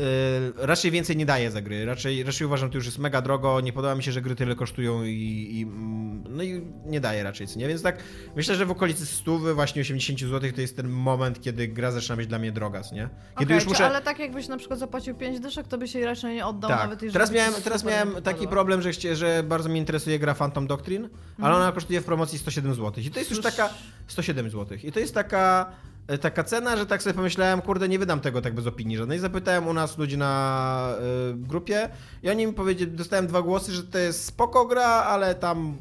[0.56, 1.84] raczej więcej nie daje za gry.
[1.84, 3.60] Raczej, raczej uważam, że to już jest mega drogo.
[3.60, 7.22] Nie podoba mi się, że gry tyle kosztują i, i mm, no i nie daje
[7.22, 7.68] raczej, co nie?
[7.68, 7.98] Więc tak
[8.36, 12.16] myślę, że w okolicy 100, właśnie 80 zł to jest ten moment, kiedy gra zaczyna
[12.16, 13.07] być dla mnie droga, co nie?
[13.38, 13.86] Kiedy okay, już muszę...
[13.86, 16.80] Ale tak jakbyś na przykład zapłacił 5 dyszek, to by się raczej nie oddał tak.
[16.80, 20.66] nawet jeżeli Teraz miałem, teraz miałem taki problem, że, że bardzo mnie interesuje gra Phantom
[20.66, 21.44] Doctrine, mm.
[21.44, 23.04] ale ona kosztuje w promocji 107 zł.
[23.04, 23.70] I to jest już taka...
[24.06, 24.78] 107 zł.
[24.82, 25.72] I to jest taka
[26.06, 29.18] e, taka cena, że tak sobie pomyślałem, kurde, nie wydam tego tak bez opinii żadnej.
[29.18, 30.94] Zapytałem u nas ludzi na
[31.30, 31.88] y, grupie
[32.22, 35.76] i oni mi powiedzieli, dostałem dwa głosy, że to jest spoko gra, ale tam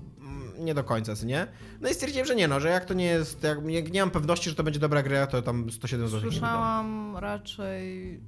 [0.59, 1.47] nie do końca, nie?
[1.81, 4.11] No i stwierdziłem, że nie, no, że jak to nie jest, jak nie, nie mam
[4.11, 8.19] pewności, że to będzie dobra gra, to tam 107 zł Słyszałam raczej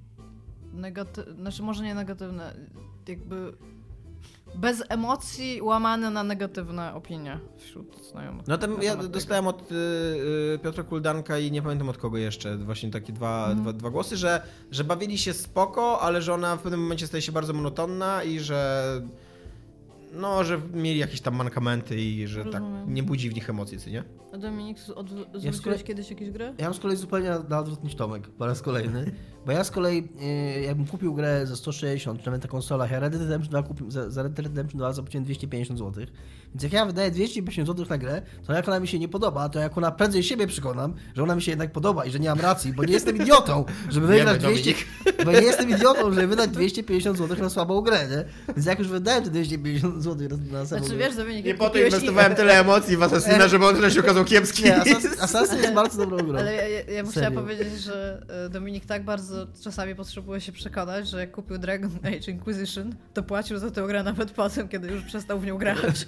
[0.73, 2.53] negatywne, znaczy może nie negatywne,
[3.07, 3.53] jakby
[4.55, 8.47] bez emocji łamane na negatywne opinie wśród znajomych.
[8.47, 9.75] No ten, ja dostałem od y,
[10.55, 13.63] y, Piotra Kuldanka i nie pamiętam od kogo jeszcze, właśnie takie dwa, mm.
[13.63, 17.21] dwa, dwa głosy, że, że bawili się spoko, ale że ona w pewnym momencie staje
[17.21, 19.01] się bardzo monotonna i że
[20.13, 22.85] no, że mieli jakieś tam mankamenty i że tak Rozumiem.
[22.85, 24.03] tak nie budzi w nich emocji, co nie?
[24.33, 25.07] A Dominik, od,
[25.43, 26.53] ja kolei, kiedyś jakieś gry?
[26.57, 29.11] Ja mam z kolei zupełnie na odwrót niż Tomek, po raz kolejny.
[29.45, 30.07] Bo ja z kolei,
[30.55, 33.63] yy, jakbym kupił grę za 160, czy nawet na konsolach, ja Red Dead Redemption 2
[33.63, 36.05] kupił, za, za Red Dead Redemption 2 zapłaciłem 250 zł.
[36.53, 39.49] Więc jak ja wydaję 250 zł na grę, to jak ona mi się nie podoba,
[39.49, 42.29] to jak ona prędzej siebie przekonam, że ona mi się jednak podoba i że nie
[42.29, 44.73] mam racji, bo nie jestem idiotą, żeby wydać 200,
[45.25, 48.53] bo nie jestem idiotą, żeby wydać 250 zł na słabą grę, nie?
[48.55, 51.69] Więc jak już wydałem te 250 zł na, na samą znaczy, wiesz, Dominik, Nie po
[51.69, 52.35] to inwestowałem i...
[52.35, 54.63] tyle emocji w Assassina, żeby on się okazał kiepski.
[54.63, 54.81] Nie,
[55.21, 56.39] Assassin jest bardzo dobrą grą.
[56.39, 59.28] Ale ja, ja, ja bym chciała powiedzieć, że e, Dominik tak bardzo
[59.63, 64.03] czasami potrzebuje się przekonać, że jak kupił Dragon Age Inquisition, to płacił za tę grę
[64.03, 66.07] nawet potem, kiedy już przestał w nią grać.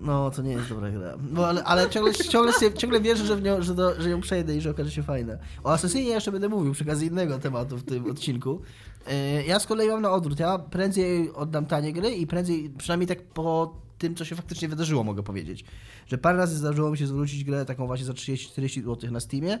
[0.00, 1.16] No, to nie jest dobra gra.
[1.30, 4.56] No, ale, ale ciągle, ciągle, ciągle wierzę, że, w nią, że, do, że ją przejdę
[4.56, 5.36] i że okaże się fajna.
[5.64, 8.60] O Assassinie jeszcze będę mówił przy okazji innego tematu w tym odcinku.
[9.06, 10.40] E, ja z kolei mam na odwrót.
[10.40, 15.04] Ja prędzej oddam tanie gry i prędzej, przynajmniej tak po tym, co się faktycznie wydarzyło,
[15.04, 15.64] mogę powiedzieć.
[16.06, 19.58] Że parę razy zdarzyło mi się zwrócić grę taką właśnie za 30-40 zł na Steamie,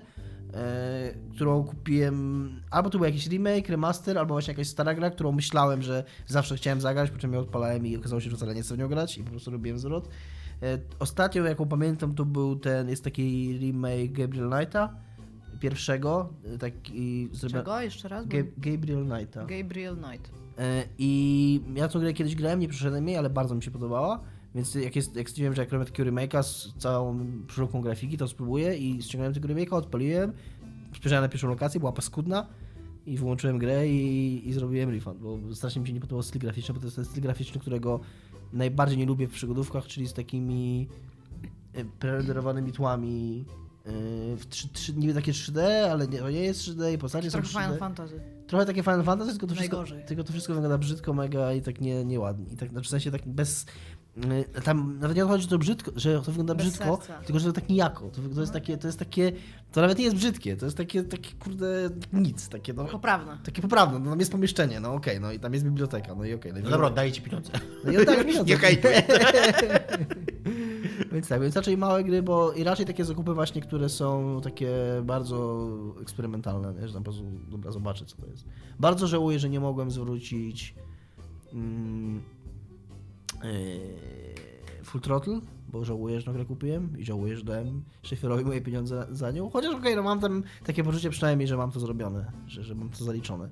[0.54, 5.32] e, którą kupiłem, albo to był jakiś remake, remaster, albo właśnie jakaś stara gra, którą
[5.32, 8.62] myślałem, że zawsze chciałem zagrać, po czym ją odpalałem i okazało się, że wcale nie
[8.62, 10.08] chcę w nią grać i po prostu robiłem zwrot.
[10.62, 14.94] E, ostatnią, jaką pamiętam, to był ten, jest taki remake Gabriel Knighta,
[15.60, 17.30] pierwszego, e, taki...
[17.50, 17.80] Czego?
[17.80, 18.26] Jeszcze raz?
[18.26, 19.46] Ga Gabriel Knighta.
[19.46, 20.30] Gabriel Knight.
[20.58, 24.20] E, I ja tą grę kiedyś grałem, nie przeszedłem jej, ale bardzo mi się podobała.
[24.54, 28.28] Więc jak, jest, jak stwierdziłem, że jak robię takiego remake'a z całą przeróbką grafiki, to
[28.28, 30.32] spróbuję i ściągnąłem tego remake'a, odpaliłem,
[30.96, 32.46] spojrzałem na pierwszą lokację, była paskudna
[33.06, 36.74] i wyłączyłem grę i, i zrobiłem refund, bo strasznie mi się nie podobał styl graficzny,
[36.74, 38.00] bo to jest ten styl graficzny, którego
[38.52, 40.88] najbardziej nie lubię w przygodówkach, czyli z takimi
[41.72, 43.44] e, prerenderowanymi tłami
[44.36, 47.58] w 3, 3, niby takie 3D, ale nie, nie jest 3D i postacie Trochę są
[47.58, 47.62] 3D.
[47.62, 48.20] Final Fantasy.
[48.46, 51.80] Trochę takie Final Fantasy, tylko to, wszystko, tylko to wszystko wygląda brzydko, mega i tak
[51.80, 52.46] nie, nieładnie.
[52.52, 53.66] I tak znaczy w sensie tak bez,
[54.56, 57.24] Y, tam nawet nie chodzi, że to brzydko, że to wygląda Bez brzydko, serca.
[57.24, 58.10] tylko że to tak nijako.
[58.10, 59.32] To, to, jest takie, to jest takie,
[59.72, 62.48] to nawet nie jest brzydkie, to jest takie, takie kurde, nic.
[62.48, 63.38] Takie, no, poprawne.
[63.44, 66.24] Takie poprawne, no tam jest pomieszczenie, no okej, okay, no i tam jest biblioteka, no
[66.24, 66.52] i okej.
[66.52, 67.52] Okay, no, no dobra, oddaję ci pieniądze.
[67.84, 68.54] No i oddaję pieniądze.
[71.12, 74.70] więc tak, więc raczej małe gry, bo i raczej takie zakupy właśnie, które są takie
[75.02, 75.68] bardzo
[76.02, 76.88] eksperymentalne, nie?
[76.88, 78.44] że tam po prostu, dobra, zobaczę co to jest.
[78.80, 80.74] Bardzo żałuję, że nie mogłem zwrócić...
[81.52, 82.20] Mm,
[83.44, 89.06] Yy, Full Throttle, bo żałuję, że grę kupiłem i żałuję, że dałem szyferowi moje pieniądze
[89.10, 89.50] za nią.
[89.50, 92.74] Chociaż okej, okay, no mam tam takie poczucie przynajmniej, że mam to zrobione, że, że
[92.74, 93.50] mam to zaliczone.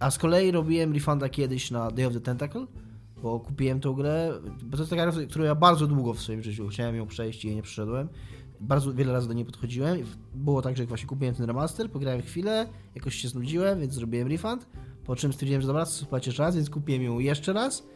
[0.00, 2.66] A z kolei robiłem refunda kiedyś na Day of the Tentacle,
[3.22, 6.42] bo kupiłem tą grę, bo to jest taka gra, którą ja bardzo długo w swoim
[6.42, 8.08] życiu chciałem ją przejść i jej nie przyszedłem.
[8.60, 9.98] Bardzo wiele razy do niej podchodziłem.
[10.34, 14.28] Było tak, że jak właśnie kupiłem ten remaster, pograłem chwilę, jakoś się znudziłem, więc zrobiłem
[14.28, 14.66] refund.
[15.04, 17.86] Po czym stwierdziłem, że dobra, spłacisz raz, więc kupiłem ją jeszcze raz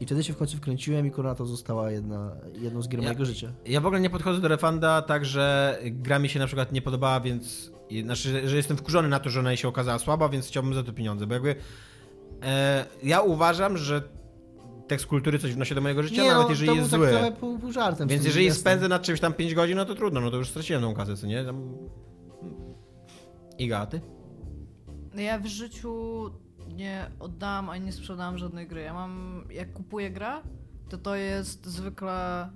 [0.00, 3.04] I wtedy się w końcu wkręciłem i kurwa to została jedna, jedną z gier Ja-
[3.08, 3.52] mojego życia.
[3.66, 6.82] Ja w ogóle nie podchodzę do refunda tak, że gra mi się na przykład nie
[6.82, 7.72] podobała, więc.
[8.04, 10.82] Znaczy, że- że jestem wkurzony na to, że ona się okazała słaba, więc chciałbym za
[10.82, 11.26] to pieniądze.
[11.26, 11.54] Bo jakby.
[12.42, 14.02] E, ja uważam, że
[14.90, 17.12] tekst kultury coś wnosi do mojego życia, nawet jeżeli to jest był zły.
[17.12, 18.08] Tak pół, pół żartem.
[18.08, 18.60] Więc jeżeli jasne.
[18.60, 21.16] spędzę nad czymś tam 5 godzin, no to trudno, no to już straciłem tą kasę,
[21.16, 21.44] co nie?
[21.44, 21.76] Tam...
[23.58, 24.00] Iga, a ty?
[25.14, 26.30] No Ja w życiu
[26.68, 28.82] nie oddałam ani nie sprzedałam żadnej gry.
[28.82, 30.32] Ja mam, jak kupuję grę,
[30.88, 32.50] to to jest zwykle...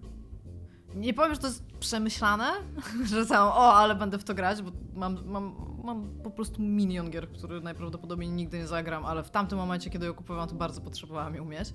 [0.95, 2.53] Nie powiem, że to jest przemyślane,
[3.11, 7.11] że tam, o, ale będę w to grać, bo mam, mam, mam po prostu milion
[7.11, 10.81] gier, który najprawdopodobniej nigdy nie zagram, ale w tamtym momencie, kiedy ją kupowałam, to bardzo
[10.81, 11.75] potrzebowałam ją mieć.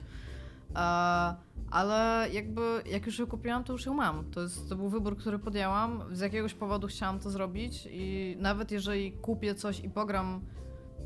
[1.72, 4.32] Ale jakby, jak już ją kupiłam, to już ją mam.
[4.32, 6.04] To, jest, to był wybór, który podjęłam.
[6.12, 10.42] Z jakiegoś powodu chciałam to zrobić i nawet jeżeli kupię coś i pogram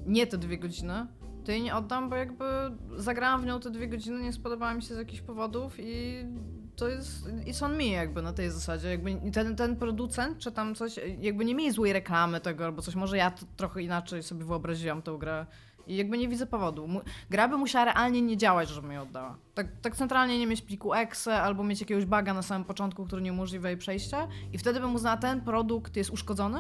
[0.06, 1.08] nie te dwie godziny,
[1.45, 2.45] to jej nie oddam, bo jakby
[2.97, 6.26] zagrałam w nią te dwie godziny, nie spodobała mi się z jakichś powodów i
[6.76, 8.89] to jest it's on me jakby na tej zasadzie.
[8.89, 12.95] Jakby ten, ten producent czy tam coś, jakby nie mieli złej reklamy tego albo coś,
[12.95, 15.45] może ja to trochę inaczej sobie wyobraziłam tę grę
[15.87, 16.87] i jakby nie widzę powodu.
[17.29, 19.37] Gra by musiała realnie nie działać, żebym jej oddała.
[19.53, 23.21] Tak, tak centralnie nie mieć pliku exe albo mieć jakiegoś baga na samym początku, który
[23.21, 26.59] nie umożliwia jej przejścia i wtedy bym uznała, ten produkt jest uszkodzony,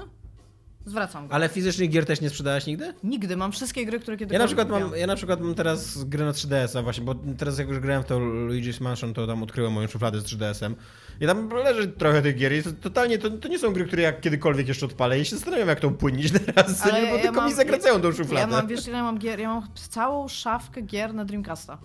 [0.85, 1.33] zwracam go.
[1.33, 2.93] Ale fizycznych gier też nie sprzedałeś nigdy?
[3.03, 6.03] Nigdy, mam wszystkie gry, które kiedykolwiek Ja na, przykład mam, ja na przykład mam teraz
[6.03, 9.43] grę na 3DS-a właśnie, bo teraz jak już grałem w to Luigi's Mansion, to tam
[9.43, 10.75] odkryłem moją szufladę z 3DS-em.
[11.21, 14.03] I tam leży trochę tych gier i to, totalnie to, to nie są gry, które
[14.03, 17.21] ja kiedykolwiek jeszcze odpalę i się zastanawiam jak to upłynnić teraz, Ale nie, bo ja
[17.21, 18.47] tylko mam- mi zagracają tą Ja szufladę.
[18.47, 19.39] mam, wiesz ile ja mam gier?
[19.39, 21.77] Ja mam całą szafkę gier na Dreamcasta.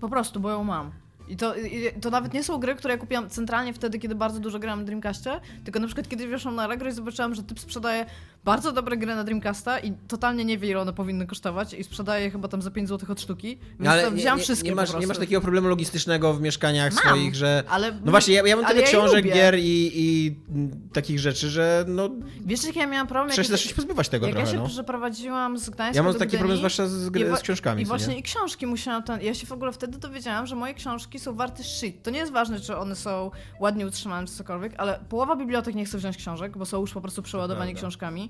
[0.00, 0.90] Po prostu, bo ją mam.
[1.28, 4.40] I to, i to nawet nie są gry, które ja kupiłam centralnie wtedy, kiedy bardzo
[4.40, 7.60] dużo grałam na Dreamcastie, tylko na przykład kiedy weszłam na Allegro i zobaczyłam, że typ
[7.60, 8.06] sprzedaje
[8.44, 12.24] bardzo dobre gry na Dreamcasta i totalnie nie wie, ile one powinny kosztować i sprzedaje
[12.24, 14.74] je chyba tam za 5 zł od sztuki, więc Ale to wziąłam nie, wszystkie nie,
[14.74, 17.64] masz, nie masz takiego problemu logistycznego w mieszkaniach Mam, swoich, że...
[17.68, 19.34] ale, No właśnie, ja, ja mam tyle ja książek, lubię.
[19.34, 20.36] gier i, i
[20.92, 22.10] takich rzeczy, że no
[22.46, 23.32] Wiesz, jak ja miałam problem?
[23.32, 24.68] trzeba się zacząć pozbywać tego jak ja trochę, się no.
[24.68, 28.20] przeprowadziłam z Gdańska Ja mam taki problem zwłaszcza z, gry, z książkami, I właśnie nie?
[28.20, 29.20] i książki musiałam ten.
[29.20, 32.02] Ja się w ogóle wtedy dowiedziałam, że moje książki są warte shit.
[32.02, 35.84] To nie jest ważne, czy one są ładnie utrzymane, czy cokolwiek, ale połowa bibliotek nie
[35.84, 38.29] chce wziąć książek, bo są już po prostu przeładowani książkami.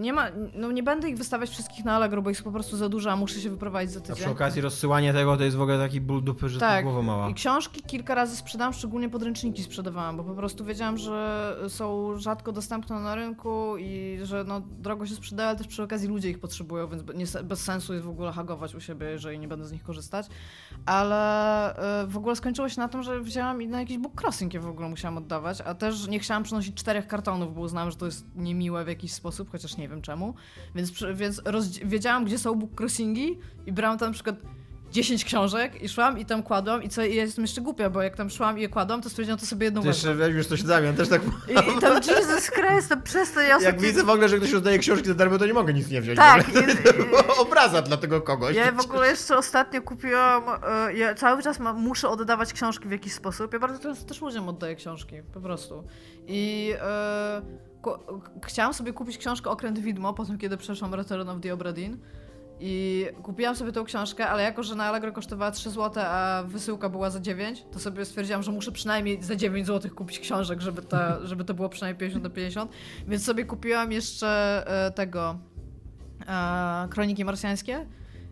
[0.00, 2.76] nie ma, no nie będę ich wystawiać wszystkich na Allegro, bo ich jest po prostu
[2.76, 4.16] za dużo, a muszę się wyprowadzić za A tydzień.
[4.16, 6.84] przy okazji rozsyłanie tego to jest w ogóle taki ból dupy, że Tak.
[6.84, 7.28] głowa mała.
[7.28, 12.52] I książki kilka razy sprzedałam, szczególnie podręczniki sprzedawałam, bo po prostu wiedziałam, że są rzadko
[12.52, 16.38] dostępne na rynku i że no, drogo się sprzedają, ale też przy okazji ludzie ich
[16.38, 17.02] potrzebują, więc
[17.34, 20.26] nie, bez sensu jest w ogóle hagować u siebie, jeżeli nie będę z nich korzystać.
[20.86, 24.54] Ale y, w ogóle skończyło się na tym, że wzięłam i na jakiś book crossing
[24.54, 27.96] je w ogóle musiałam oddawać, a też nie chciałam przynosić czterech kartonów, bo uznałam, że
[27.96, 30.34] to jest niemiłe w jakiś sposób, chociaż nie wiem czemu.
[30.74, 31.42] Więc, więc
[31.84, 34.36] wiedziałam, gdzie są book crossingi i brałam tam na przykład
[34.92, 38.02] 10 książek i szłam i tam kładłam i co, i ja jestem jeszcze głupia, bo
[38.02, 40.24] jak tam szłam i je kładłam, to stwierdziłam, to sobie jedną jeszcze wezmę.
[40.26, 41.22] weźmiesz coś zamian, też tak...
[41.48, 44.52] I, I tam Jesus Christ, to przestań, ja Jak ostatnio- widzę w ogóle, że ktoś
[44.52, 46.18] rozdaje książki za darmo, to nie mogę nic nie wziąć.
[46.18, 48.56] Tak, i- i- Obraza dla tego kogoś.
[48.56, 50.42] Ja w ogóle jeszcze ostatnio kupiłam,
[50.88, 53.52] e, ja cały czas mam, muszę oddawać książki w jakiś sposób.
[53.52, 55.84] Ja bardzo często też ludziom oddaję książki, po prostu.
[56.26, 57.69] I ku,
[58.46, 61.98] chciałam sobie kupić książkę Okręt Widmo, po tym kiedy przeszłam Return of the Obra Dinn.
[62.62, 66.88] I kupiłam sobie tą książkę, ale jako, że na Allegro kosztowała 3 zł, a wysyłka
[66.88, 70.82] była za 9, to sobie stwierdziłam, że muszę przynajmniej za 9 zł kupić książek, żeby,
[70.82, 72.72] ta, żeby to było przynajmniej 50 do 50.
[73.08, 75.38] Więc sobie kupiłam jeszcze e, tego
[76.26, 77.86] e, Kroniki Marsjańskie.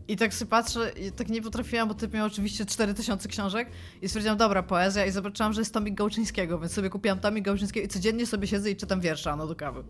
[0.08, 3.70] I tak sobie patrzę i tak nie potrafiłam, bo typ miał oczywiście 4000 książek
[4.02, 7.86] i stwierdziłam, dobra, poezja i zobaczyłam, że jest tomik Gałczyńskiego, więc sobie kupiłam tomik Gałczyńskiego
[7.86, 9.84] i codziennie sobie siedzę i czytam wiersze ano do kawy.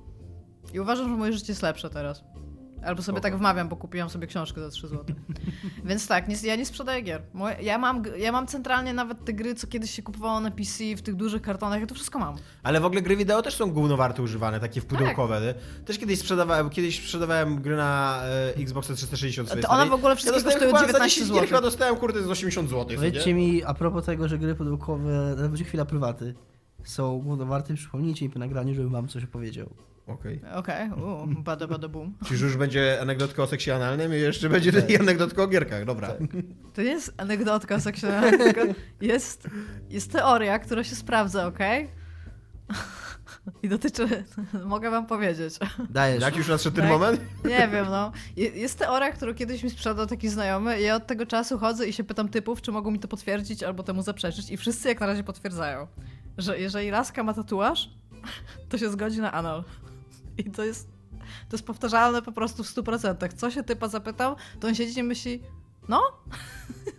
[0.75, 2.25] I uważam, że moje życie jest lepsze teraz.
[2.85, 3.21] Albo sobie Spoko.
[3.21, 5.05] tak wmawiam, bo kupiłam sobie książkę za 3 zł.
[5.85, 7.23] Więc tak, nie, ja nie sprzedaję gier.
[7.35, 10.85] Moje, ja, mam, ja mam centralnie nawet te gry, co kiedyś się kupowało na PC,
[10.97, 12.37] w tych dużych kartonach, ja to wszystko mam.
[12.63, 15.41] Ale w ogóle gry wideo też są głównowarte używane, takie wpudełkowe.
[15.41, 15.85] nie?
[15.85, 20.17] Też kiedyś sprzedawałem, kiedyś sprzedawałem gry na e, Xboxa 360 swojej To one w ogóle
[20.17, 21.47] wszystkie dostałem kosztują chyba za 19 10 zł.
[21.49, 22.97] chyba dostałem kurde z 80 zł.
[22.97, 26.35] Powiedzcie mi, a propos tego, że gry pudełkowe, to będzie chwila prywaty,
[26.85, 29.71] są głównowarte, przypomnijcie mi po nagraniu, żebym wam coś opowiedział.
[30.09, 30.41] Okej.
[30.55, 31.35] Okej, okay.
[31.43, 32.15] bada bada boom.
[32.29, 35.01] Czyli już będzie anegdotka o seksie analnym i jeszcze będzie tak.
[35.01, 36.09] anegdotka o gierkach, dobra.
[36.75, 38.61] To nie jest anegdotka seksualna, tylko
[39.01, 39.49] jest,
[39.91, 41.89] jest teoria, która się sprawdza, okej?
[43.63, 44.25] I dotyczy,
[44.65, 45.55] mogę wam powiedzieć.
[45.91, 46.23] Dajesz.
[46.23, 46.93] Jak już nadszedł ten Tak.
[46.93, 47.21] moment?
[47.45, 48.13] Nie wiem, no.
[48.37, 51.89] Je- Jest teoria, którą kiedyś mi sprzedał taki znajomy i ja od tego czasu chodzę
[51.89, 55.01] i się pytam typów, czy mogą mi to potwierdzić albo temu zaprzeczyć i wszyscy jak
[55.01, 55.87] na razie potwierdzają,
[56.39, 57.91] że jeżeli laska ma tatuaż,
[58.69, 59.65] to się zgodzi na anal.
[60.39, 60.89] I to jest,
[61.49, 63.33] to jest powtarzalne po prostu w 100%.
[63.37, 65.43] Co się typa zapytał, to on siedzi i myśli,
[65.89, 66.03] no?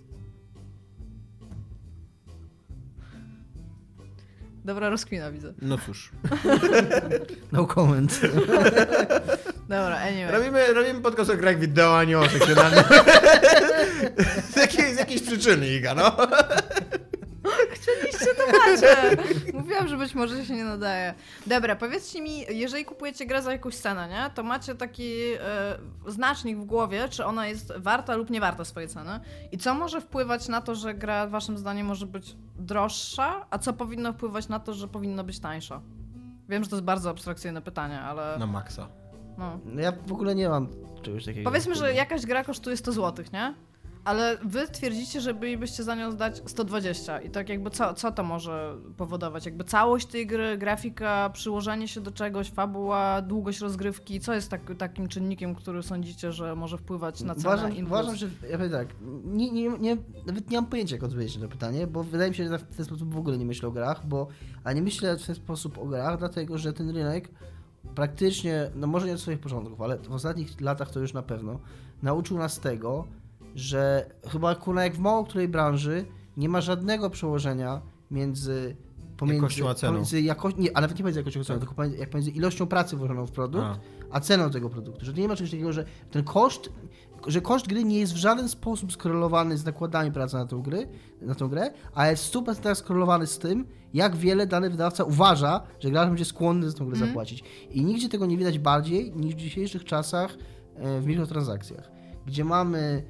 [4.66, 5.54] Dobra, rozkwina widzę.
[5.62, 6.12] No cóż.
[7.52, 8.20] no comment.
[9.70, 10.32] Dobra, anyway.
[10.32, 12.24] Robimy, robimy podcast o grach wideo, a nie o
[14.54, 16.18] z, jakiej, z jakiejś przyczyny, Iga, no.
[17.82, 19.18] Chcieliście, to macie.
[19.60, 21.14] Mówiłam, że być może się nie nadaje.
[21.48, 26.58] Dobra, powiedzcie mi, jeżeli kupujecie grę za jakąś cenę, nie, to macie taki e, znacznik
[26.58, 29.20] w głowie, czy ona jest warta lub nie warta swojej ceny.
[29.52, 33.74] I co może wpływać na to, że gra waszym zdaniem może być droższa, a co
[33.74, 35.82] powinno wpływać na to, że powinna być tańsza?
[36.50, 38.38] Wiem, że to jest bardzo abstrakcyjne pytanie, ale...
[38.40, 38.88] Na maksa.
[39.38, 39.60] No.
[39.66, 40.68] no ja w ogóle nie mam
[41.02, 41.50] czegoś takiego.
[41.50, 43.54] Powiedzmy, że jakaś gra kosztuje 100 zł, nie?
[44.04, 48.24] Ale wy twierdzicie, że bylibyście za nią zdać 120 i tak jakby co, co to
[48.24, 49.46] może powodować?
[49.46, 54.62] Jakby całość tej gry, grafika, przyłożenie się do czegoś, fabuła, długość rozgrywki, co jest tak,
[54.78, 58.88] takim czynnikiem, który sądzicie, że może wpływać na cenę Uważam, uważam że, ja powiem tak,
[59.24, 62.36] nie, nie, nie, nawet nie mam pojęcia jak odpowiedzieć na to pytanie, bo wydaje mi
[62.36, 64.28] się, że w ten sposób w ogóle nie myślę o grach, bo,
[64.64, 67.30] a nie myślę w ten sposób o grach, dlatego, że ten rynek
[67.96, 71.60] praktycznie, no może nie od swoich początków, ale w ostatnich latach to już na pewno,
[72.04, 73.08] nauczył nas tego,
[73.60, 76.06] że chyba kuna jak w mało której branży
[76.38, 78.76] nie ma żadnego przełożenia między
[79.20, 79.94] pomiędzy, jakością a ceną.
[79.94, 81.60] Pomiędzy jako, nie, ale nie pomiędzy jakością a ceną, tak.
[81.60, 83.80] tylko pomiędzy, jak pomiędzy ilością pracy włożoną w produkt, a.
[84.12, 85.06] a ceną tego produktu.
[85.06, 86.70] Że nie ma czegoś takiego, że ten koszt,
[87.28, 90.88] że koszt gry nie jest w żaden sposób skorelowany z nakładami pracy na tą, gry,
[91.22, 95.92] na tą grę, a jest super skorelowany z tym, jak wiele dany wydawca uważa, że
[95.92, 97.10] gracz będzie skłonny za tą grę mm.
[97.10, 97.44] zapłacić.
[97.72, 100.38] I nigdzie tego nie widać bardziej niż w dzisiejszych czasach
[100.76, 101.92] e, w mikrotransakcjach,
[102.26, 103.04] gdzie mamy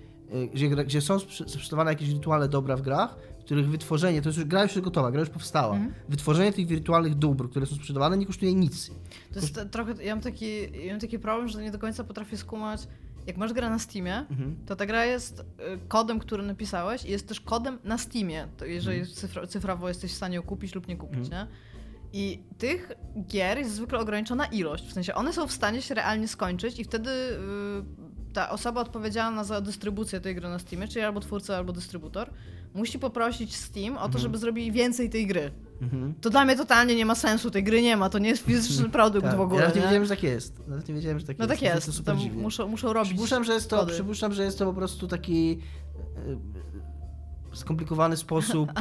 [0.54, 4.64] gdzie, gdzie są sprzedawane jakieś wirtualne dobra w grach, których wytworzenie, to jest już gra
[4.64, 5.76] już gotowa, gra już powstała.
[5.76, 5.94] Mm.
[6.10, 8.92] Wytworzenie tych wirtualnych dóbr, które są sprzedawane, nie kosztuje nic.
[9.34, 12.38] To jest trochę, ja mam, taki, ja mam taki problem, że nie do końca potrafię
[12.38, 12.88] skumać.
[13.28, 14.54] Jak masz grę na Steamie, -hmm.
[14.66, 15.44] to ta gra jest y,
[15.88, 19.12] kodem, który napisałeś i jest też kodem na Steamie, to jeżeli mm.
[19.12, 21.48] cyfra, cyfrowo jesteś w stanie ją kupić lub nie kupić, nie?
[22.14, 22.92] I tych
[23.28, 26.84] gier jest zwykle ograniczona ilość, w sensie one są w stanie się realnie skończyć i
[26.84, 31.74] wtedy yy, ta osoba odpowiedzialna za dystrybucję tej gry na Steamie, czyli albo twórca, albo
[31.74, 32.30] dystrybutor,
[32.74, 34.22] musi poprosić Steam o to, mhm.
[34.22, 35.52] żeby zrobili więcej tej gry.
[35.82, 36.14] Mhm.
[36.22, 38.90] To dla mnie totalnie nie ma sensu, tej gry nie ma, to nie jest fizyczny
[39.00, 39.38] produkt tak.
[39.38, 39.60] w ogóle.
[39.60, 40.68] Ja nawet nie wiedziałem, że tak jest.
[40.68, 41.62] Nawet nie wiedziałem, że tak no jest.
[41.62, 44.60] No tak jest, to, super muszą, muszą robić przypuszczam, że jest to, Przypuszczam, że jest
[44.60, 45.60] to po prostu taki
[46.18, 48.72] e, skomplikowany sposób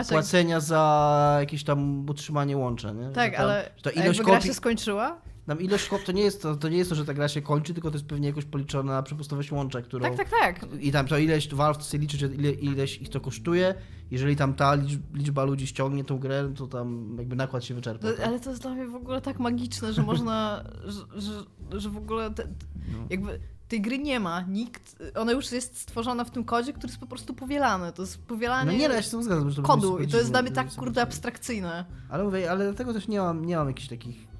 [0.00, 3.10] e, płacenia za jakieś tam utrzymanie łącza, nie?
[3.10, 6.56] Tak, tam, ale to ilość jakby gra się skończyła, nam ilość to nie jest to,
[6.56, 9.02] to nie jest to, że ta gra się kończy, tylko to jest pewnie jakoś policzona
[9.02, 10.02] przepustowość łącza, którą...
[10.02, 10.66] Tak, tak, tak.
[10.80, 13.74] I tam to ileś, Valve chce liczyć, ile, ileś ich to kosztuje.
[14.10, 14.74] Jeżeli tam ta
[15.14, 18.12] liczba ludzi ściągnie tą grę, to tam jakby nakład się wyczerpa.
[18.12, 18.20] tak?
[18.20, 21.96] Ale to jest dla mnie w ogóle tak magiczne, że można, że, że, że, w
[21.96, 22.48] ogóle te,
[22.92, 22.98] no.
[23.10, 27.00] jakby tej gry nie ma, nikt, ona już jest stworzona w tym kodzie, który jest
[27.00, 29.98] po prostu powielany, to jest powielanie no nie, no ja się zgadzam, że to kodu
[29.98, 31.84] i to jest dla mnie tak kurde abstrakcyjne.
[32.08, 34.31] Ale mówię, ale dlatego też nie mam, nie mam jakichś takich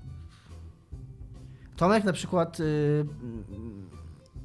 [1.77, 3.07] Tomek na przykład yy,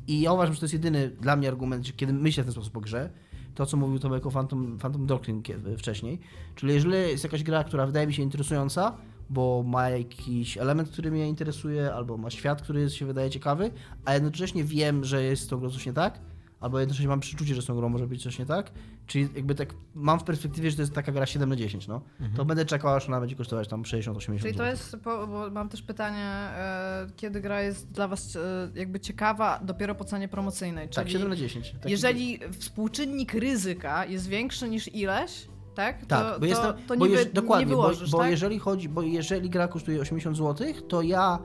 [0.08, 2.78] i ja uważam, że to jest jedyny dla mnie argument, kiedy myślę w ten sposób
[2.78, 3.10] o grze,
[3.56, 5.42] to co mówił Tomek o Phantom, Phantom Doctrine
[5.78, 6.20] wcześniej,
[6.56, 8.98] czyli jeżeli jest jakaś gra, która wydaje mi się interesująca,
[9.30, 13.72] bo ma jakiś element, który mnie interesuje, albo ma świat, który się wydaje ciekawy,
[14.06, 16.20] a jednocześnie wiem, że jest tą grą coś nie tak,
[16.60, 18.72] albo jednocześnie mam przeczucie, że z tą grą może być coś nie tak.
[19.08, 22.02] Czyli jakby tak mam w perspektywie, że to jest taka gra 7 na 10, no.
[22.12, 22.38] Mhm.
[22.38, 25.82] To będę czekał, aż ona będzie kosztować tam 60-80 Czyli to jest, bo mam też
[25.82, 30.86] pytanie, e, kiedy gra jest dla was e, jakby ciekawa dopiero po cenie promocyjnej.
[30.86, 31.76] Tak, czyli tak, 7 na 10.
[31.82, 36.02] Tak jeżeli współczynnik ryzyka jest większy niż ileś, tak?
[36.02, 38.32] To, tak, bo jest to, to, bo nie, jeż, dokładnie, nie wyłożysz, bo, bo tak?
[38.32, 41.40] jeżeli chodzi, bo jeżeli gra kosztuje 80 zł, to ja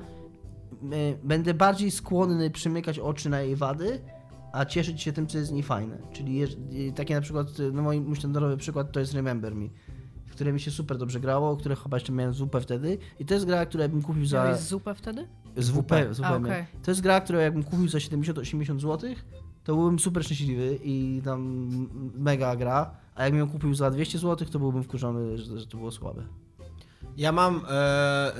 [0.92, 4.00] y, będę bardziej skłonny przymykać oczy na jej wady,
[4.52, 5.98] a cieszyć się tym, co jest z niej fajne.
[6.12, 6.42] Czyli
[6.94, 9.68] takie na przykład, no mój, mój standardowy przykład to jest Remember Me,
[10.26, 13.34] w której mi się super dobrze grało, które chyba jeszcze miałem zupę wtedy i to
[13.34, 14.44] jest gra, którą bym kupił za...
[14.44, 15.28] Miałeś zupę wtedy?
[15.56, 16.24] Z WP, z WP.
[16.24, 16.66] A, okay.
[16.82, 19.10] To jest gra, którą jakbym kupił za 70-80 zł,
[19.64, 21.68] to byłbym super szczęśliwy i tam
[22.14, 25.76] mega gra, a jakbym ją kupił za 200 zł, to byłbym wkurzony, że, że to
[25.76, 26.22] było słabe.
[27.16, 28.32] Ja mam e, e,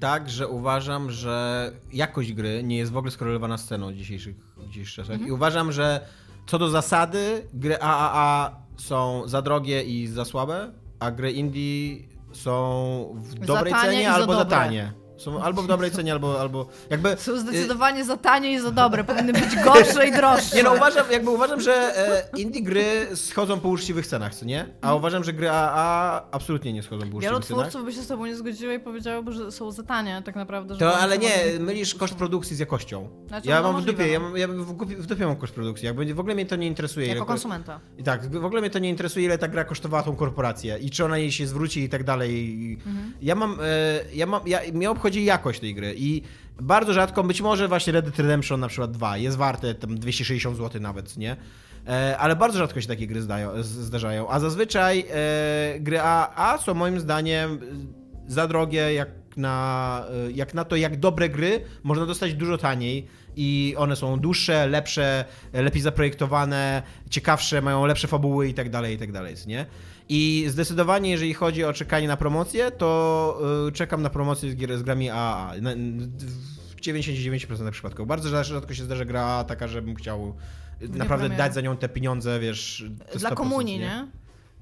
[0.00, 4.36] tak, że uważam, że jakość gry nie jest w ogóle skorelowana z ceną w dzisiejszych,
[4.56, 5.12] w dzisiejszych czasach.
[5.12, 5.28] Mhm.
[5.28, 6.00] I uważam, że
[6.46, 11.96] co do zasady, gry AAA są za drogie i za słabe, a gry indie
[12.32, 14.92] są w dobrej cenie albo za, za tanie.
[15.16, 17.16] Są albo w dobrej cenie, albo, albo jakby...
[17.16, 20.56] Są zdecydowanie za tanie i za dobre, powinny być gorsze i droższe.
[20.56, 24.60] Nie no, uważam, jakby uważam, że e, indie gry schodzą po uczciwych cenach, co nie?
[24.60, 24.96] A mhm.
[24.96, 27.48] uważam, że gry AA absolutnie nie schodzą po uczciwych cenach.
[27.48, 30.36] Wielu twórców by się z tobą nie zgodziło i powiedziałoby, że są za tanie tak
[30.36, 30.76] naprawdę.
[30.76, 33.08] To, ale nie, mylisz koszt produkcji z jakością.
[33.28, 34.48] Znaczy, ja no, mam w dupie, ja, mam, ja
[34.98, 37.06] w dupie mam koszt produkcji, jakby w ogóle mnie to nie interesuje.
[37.06, 37.80] Jako ile, konsumenta.
[37.98, 40.90] I tak, w ogóle mnie to nie interesuje, ile ta gra kosztowała tą korporację i
[40.90, 42.54] czy ona jej się zwróci i tak dalej.
[42.86, 43.12] Mhm.
[43.22, 43.64] Ja mam, e,
[44.14, 46.22] ja mam, ja, mnie obchodzi jakość tej gry i
[46.60, 50.56] bardzo rzadko, być może właśnie Red Dead Redemption na przykład 2 jest warte tam 260
[50.56, 51.36] zł nawet, nie?
[51.88, 56.74] E, ale bardzo rzadko się takie gry zdają, zdarzają, a zazwyczaj e, gry AA są
[56.74, 57.58] moim zdaniem
[58.26, 63.74] za drogie jak na, jak na to, jak dobre gry można dostać dużo taniej i
[63.78, 69.12] one są dłuższe, lepsze, lepiej zaprojektowane, ciekawsze, mają lepsze fabuły i tak dalej, i tak
[69.12, 69.66] dalej, nie?
[70.08, 74.78] I zdecydowanie, jeżeli chodzi o czekanie na promocję, to yy, czekam na promocję z, gier,
[74.78, 75.54] z grami AAA.
[76.76, 78.06] w 99% przypadków.
[78.06, 80.34] Bardzo rzadko się zdarza gra taka, żebym chciał
[80.80, 82.84] naprawdę dać za nią te pieniądze, wiesz.
[83.18, 83.84] Dla komunii, nie?
[83.84, 84.06] nie?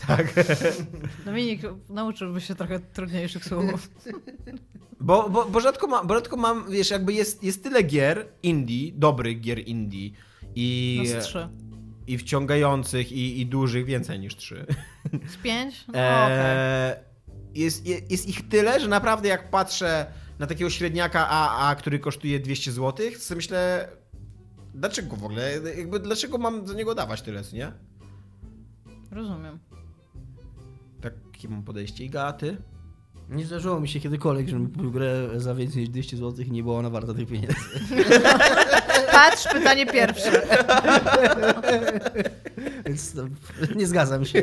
[0.06, 0.34] Tak.
[1.24, 3.90] Dominik, nauczyłby się trochę trudniejszych słów.
[5.00, 8.92] Bo, bo, bo, rzadko, mam, bo rzadko mam, wiesz, jakby jest, jest tyle gier indie,
[8.92, 10.10] dobrych gier indie
[10.54, 11.02] i...
[11.14, 11.48] No trzy.
[12.06, 14.66] I wciągających, i, i dużych, więcej niż trzy.
[15.26, 15.84] Z pięć?
[15.88, 17.04] No, eee, okay.
[17.54, 20.06] jest, jest, jest ich tyle, że naprawdę jak patrzę
[20.38, 23.88] na takiego średniaka AA, który kosztuje 200 zł, to myślę,
[24.74, 27.72] dlaczego w ogóle, jakby dlaczego mam za niego dawać tyle, nie?
[29.10, 29.58] Rozumiem.
[31.00, 32.04] Takie mam podejście.
[32.04, 32.56] Iga, a ty?
[33.32, 36.62] Nie zdarzyło mi się kiedykolwiek, żebym kupił grę za więcej niż 200 zł i nie
[36.62, 37.56] była ona warta tych pieniędzy.
[39.12, 40.30] Patrz, pytanie pierwsze.
[42.86, 43.24] Więc no,
[43.76, 44.42] nie zgadzam się.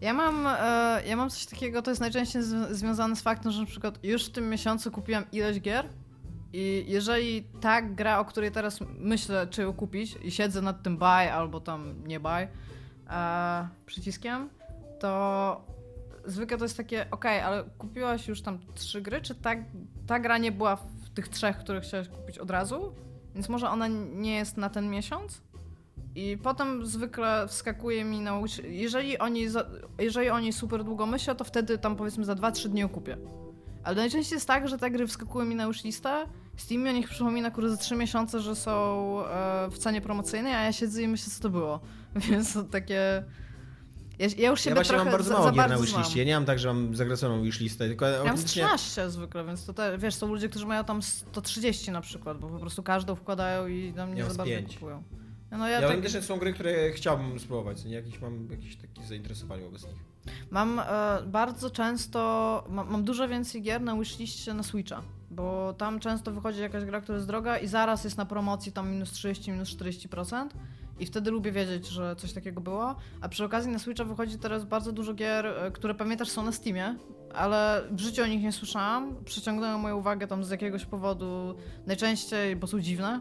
[0.00, 3.60] Ja mam, e, ja mam coś takiego, to jest najczęściej z, związane z faktem, że
[3.60, 5.88] na przykład już w tym miesiącu kupiłam ileś gier
[6.52, 10.98] i jeżeli ta gra, o której teraz myślę, czy ją kupić i siedzę nad tym
[10.98, 12.48] buy albo tam nie buy
[13.10, 14.48] e, przyciskiem,
[15.00, 15.64] to
[16.30, 19.50] zwykle to jest takie, ok, ale kupiłaś już tam trzy gry, czy ta,
[20.06, 22.92] ta gra nie była w tych trzech, które chciałaś kupić od razu?
[23.34, 25.42] Więc może ona nie jest na ten miesiąc?
[26.14, 29.66] I potem zwykle wskakuje mi na jeżeli oni, za,
[29.98, 33.16] jeżeli oni super długo myślą, to wtedy tam powiedzmy za 2-3 dni kupię.
[33.82, 36.26] Ale najczęściej jest tak, że te gry wskakują mi na już listę,
[36.60, 38.72] Steam o nich przypomina kurde za 3 miesiące, że są
[39.26, 41.80] e, w cenie promocyjnej, a ja siedzę i myślę co to było.
[42.30, 43.24] Więc to takie...
[44.20, 46.18] Ja, ja już się ja właśnie mam bardzo mało za gier na wishliście.
[46.18, 49.72] Ja nie mam tak, że mam zagraconą wishlistę, tylko ja mam 13 zwykle, więc to
[49.72, 53.66] te, wiesz, są ludzie, którzy mają tam 130 na przykład, bo po prostu każdą wkładają
[53.66, 54.74] i tam nie ja za bardzo 5.
[54.74, 55.02] kupują.
[55.50, 56.00] No, ja, ja tak...
[56.00, 57.94] też są gry, które chciałbym spróbować, nie?
[57.94, 59.96] Jakiś mam jakieś takie zainteresowanie wobec nich.
[60.50, 60.84] Mam e,
[61.26, 66.60] bardzo często, mam, mam, dużo więcej gier na wishliście na Switcha, bo tam często wychodzi
[66.60, 70.48] jakaś gra, która jest droga i zaraz jest na promocji tam minus 30, minus 40%.
[71.00, 72.96] I wtedy lubię wiedzieć, że coś takiego było.
[73.20, 76.52] A przy okazji na Switcha wychodzi teraz bardzo dużo gier, e, które pamiętasz są na
[76.52, 76.96] Steamie,
[77.34, 79.16] ale w życiu o nich nie słyszałam.
[79.24, 81.54] Przyciągnęły moją uwagę tam z jakiegoś powodu,
[81.86, 83.20] najczęściej, bo są dziwne.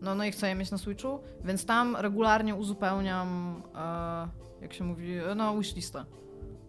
[0.00, 4.84] No, no i chcę je mieć na Switchu, więc tam regularnie uzupełniam, e, jak się
[4.84, 6.04] mówi, e, no wishlistę.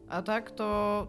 [0.10, 1.08] A tak to...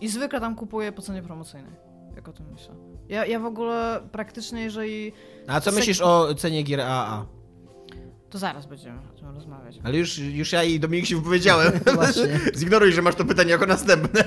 [0.00, 1.72] I zwykle tam kupuję po cenie promocyjnej,
[2.16, 2.74] jak o tym myślę.
[3.08, 5.12] Ja, ja w ogóle praktycznie, jeżeli...
[5.46, 7.35] A co myślisz o cenie gier AA?
[8.36, 9.78] To zaraz będziemy o tym rozmawiać.
[9.84, 11.72] Ale już, już ja i Dominik się wypowiedziałem.
[12.58, 14.24] Zignoruj, że masz to pytanie jako następne.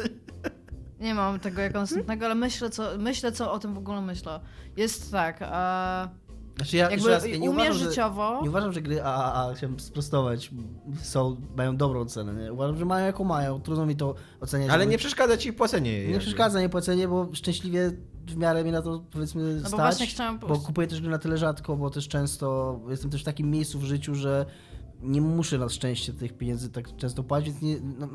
[1.00, 4.40] Nie mam tego jako następnego, ale myślę co, myślę, co o tym w ogóle myślę.
[4.76, 6.08] Jest tak, a...
[6.56, 8.36] Znaczy ja, Jakby raz, ja nie, uważam, życiowo...
[8.36, 10.50] że, nie uważam, że gry AAA, chciałem sprostować,
[11.02, 12.34] są, mają dobrą cenę.
[12.34, 12.52] Nie?
[12.52, 14.70] Uważam, że mają jaką mają, trudno mi to oceniać.
[14.70, 16.08] Ale nie przeszkadza ci płacenie.
[16.08, 17.92] Nie przeszkadza nie płacenie, bo szczęśliwie
[18.26, 20.38] w miarę mnie na to powiedzmy no bo stać, chciałam...
[20.38, 23.78] bo kupuję też gry na tyle rzadko, bo też często jestem też w takim miejscu
[23.78, 24.46] w życiu, że
[25.02, 28.08] nie muszę na szczęście tych pieniędzy tak często płacić, więc nie, no,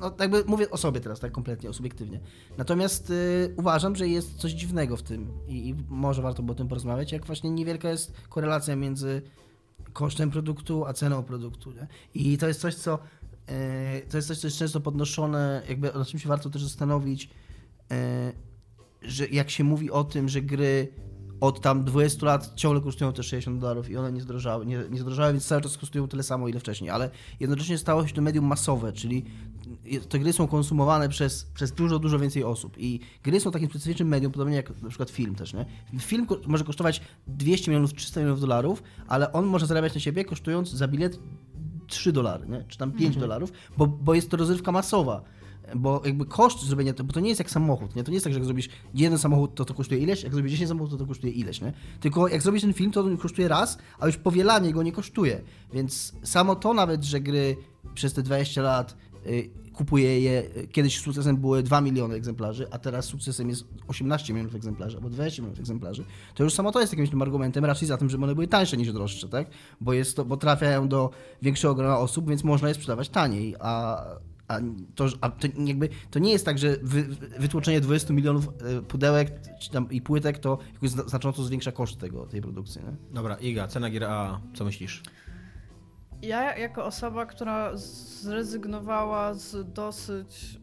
[0.00, 2.20] no, jakby mówię o sobie teraz, tak kompletnie, subiektywnie.
[2.58, 6.54] Natomiast y, uważam, że jest coś dziwnego w tym i, i może warto by o
[6.54, 9.22] tym porozmawiać, jak właśnie niewielka jest korelacja między
[9.92, 11.72] kosztem produktu a ceną produktu.
[11.72, 11.86] Nie?
[12.14, 16.04] I to jest coś, co y, to jest coś, co jest często podnoszone, jakby o
[16.04, 17.24] czym się warto też zastanowić,
[17.92, 18.51] y,
[19.04, 20.88] że jak się mówi o tym, że gry
[21.40, 25.00] od tam 20 lat ciągle kosztują te 60 dolarów i one nie zdrożały, nie, nie
[25.00, 28.44] zdrożały, więc cały czas kosztują tyle samo, ile wcześniej, ale jednocześnie stało się to medium
[28.44, 29.24] masowe, czyli
[30.08, 34.08] te gry są konsumowane przez, przez dużo, dużo więcej osób i gry są takim specyficznym
[34.08, 35.66] medium, podobnie jak na przykład film też, nie?
[35.98, 40.70] Film może kosztować 200 milionów, 300 milionów dolarów, ale on może zarabiać na siebie kosztując
[40.70, 41.18] za bilet
[41.86, 42.64] 3 dolary, nie?
[42.68, 43.20] czy tam 5 mhm.
[43.20, 45.22] dolarów, bo, bo jest to rozrywka masowa.
[45.76, 48.04] Bo jakby koszt zrobienia, bo to nie jest jak samochód, nie?
[48.04, 50.52] To nie jest tak, że jak zrobisz jeden samochód, to to kosztuje ileś, jak zrobisz
[50.52, 51.72] 10 samochodów, to to kosztuje ileś, nie?
[52.00, 55.40] Tylko jak zrobisz ten film, to on kosztuje raz, a już powielanie go nie kosztuje.
[55.72, 57.56] Więc samo to nawet, że gry
[57.94, 58.96] przez te 20 lat
[59.26, 60.42] y, kupuje je,
[60.72, 65.42] kiedyś sukcesem były 2 miliony egzemplarzy, a teraz sukcesem jest 18 milionów egzemplarzy, albo 20
[65.42, 66.04] milionów egzemplarzy,
[66.34, 68.76] to już samo to jest jakimś tym argumentem, raczej za tym, że one były tańsze
[68.76, 69.46] niż droższe, tak?
[69.80, 71.10] Bo, jest to, bo trafiają do
[71.42, 74.04] większego grona osób, więc można je sprzedawać taniej, a,
[74.48, 74.58] a,
[74.94, 77.02] to, a to, jakby, to nie jest tak, że wy,
[77.38, 82.26] wytłoczenie 20 milionów e, pudełek czy tam, i płytek to jakoś znacząco zwiększa koszt tego,
[82.26, 82.80] tej produkcji.
[82.84, 83.14] Nie?
[83.14, 85.02] Dobra, Iga, cena gier A, co myślisz?
[86.22, 90.60] Ja jako osoba, która zrezygnowała z dosyć,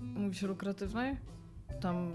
[0.00, 1.16] mówi się, lukratywnej,
[1.80, 2.12] tam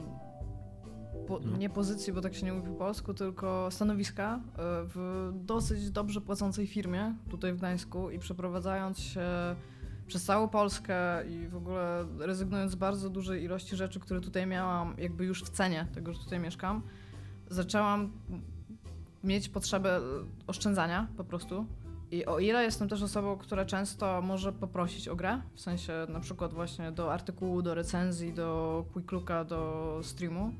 [1.28, 1.58] po, no.
[1.58, 4.40] nie pozycji, bo tak się nie mówi po polsku, tylko stanowiska e,
[4.86, 9.22] w dosyć dobrze płacącej firmie tutaj w Gdańsku i przeprowadzając się
[10.10, 14.96] przez całą Polskę i w ogóle rezygnując z bardzo dużej ilości rzeczy, które tutaj miałam,
[14.98, 16.82] jakby już w cenie tego, że tutaj mieszkam,
[17.50, 18.12] zaczęłam
[19.24, 20.00] mieć potrzebę
[20.48, 21.66] oszczędzania po prostu.
[22.12, 26.20] I o ile jestem też osobą, która często może poprosić o grę, w sensie na
[26.20, 30.54] przykład właśnie do artykułu, do recenzji, do quick looka, do streamu,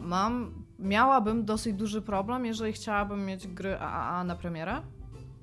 [0.00, 4.82] mam, miałabym dosyć duży problem, jeżeli chciałabym mieć gry AAA na premierę,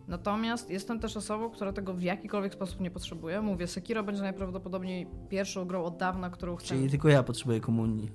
[0.07, 3.41] Natomiast jestem też osobą, która tego w jakikolwiek sposób nie potrzebuje.
[3.41, 6.67] Mówię, Sekiro będzie najprawdopodobniej pierwszą grą od dawna, którą chcę.
[6.67, 8.11] Czyli tylko ja potrzebuję komunii.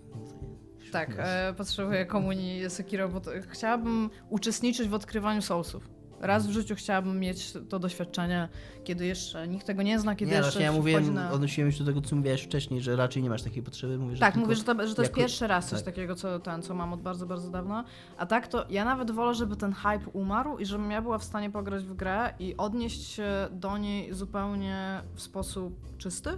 [0.93, 5.99] Tak, e, potrzebuję komunii Sekiro, bo to, chciałabym uczestniczyć w odkrywaniu Soulsów.
[6.21, 8.49] Raz w życiu chciałabym mieć to doświadczenie,
[8.85, 10.59] kiedy jeszcze nikt tego nie zna, kiedy nie, jeszcze.
[10.59, 11.33] Nie, ja mówiłem, na...
[11.33, 13.99] odnosiłem się do tego, co mówiłeś wcześniej, że raczej nie masz takiej potrzeby.
[13.99, 15.95] Mówię, że tak, mówię, że to, że to jest pierwszy raz coś tak.
[15.95, 17.85] takiego, co, ten, co mam od bardzo, bardzo dawna.
[18.18, 21.25] A tak to ja nawet wolę, żeby ten hype umarł i żebym ja była w
[21.25, 26.31] stanie pograć w grę i odnieść się do niej zupełnie w sposób czysty.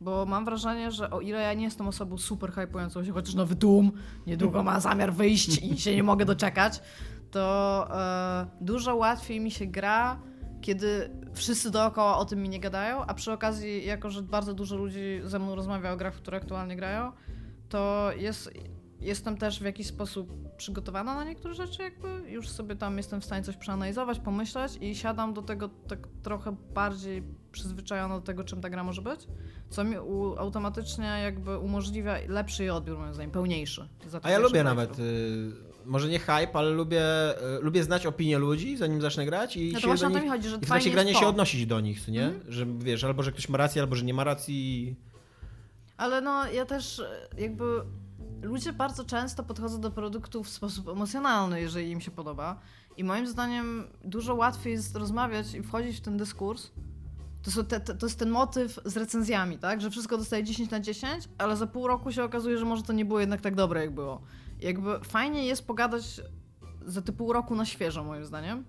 [0.00, 3.54] Bo mam wrażenie, że o ile ja nie jestem osobą super hypującą się, chociaż nowy
[3.54, 3.92] Doom
[4.26, 6.80] niedługo ma zamiar wyjść i się nie mogę doczekać,
[7.32, 10.20] to e, dużo łatwiej mi się gra,
[10.60, 14.76] kiedy wszyscy dookoła o tym mi nie gadają, a przy okazji, jako że bardzo dużo
[14.76, 17.12] ludzi ze mną rozmawia o grach, które aktualnie grają,
[17.68, 18.50] to jest,
[19.00, 23.24] jestem też w jakiś sposób przygotowana na niektóre rzeczy, jakby już sobie tam jestem w
[23.24, 27.22] stanie coś przeanalizować, pomyśleć i siadam do tego tak trochę bardziej
[27.52, 29.26] przyzwyczajona do tego, czym ta gra może być,
[29.70, 33.88] co mi u, automatycznie jakby umożliwia lepszy odbiór, moim zdaniem, pełniejszy.
[34.22, 34.98] A ja lubię nawet...
[34.98, 39.72] Y może nie hype, ale lubię, e, lubię znać opinię ludzi, zanim zacznę grać i
[39.72, 42.24] no się do nich, chodzi, że i w trakcie grania się odnosić do nich, nie?
[42.24, 42.40] Mm.
[42.48, 44.96] Że wiesz, albo że ktoś ma rację, albo że nie ma racji.
[45.96, 47.64] Ale no, ja też e, jakby
[48.42, 52.60] ludzie bardzo często podchodzą do produktów w sposób emocjonalny, jeżeli im się podoba.
[52.96, 56.70] I moim zdaniem dużo łatwiej jest rozmawiać i wchodzić w ten dyskurs.
[57.54, 59.80] To, te, to, jest ten motyw z recenzjami, tak?
[59.80, 62.92] Że wszystko dostaje 10 na 10, ale za pół roku się okazuje, że może to
[62.92, 64.22] nie było jednak tak dobre, jak było.
[64.62, 66.20] Jakby fajnie jest pogadać
[66.86, 68.64] za te pół roku na świeżo, moim zdaniem.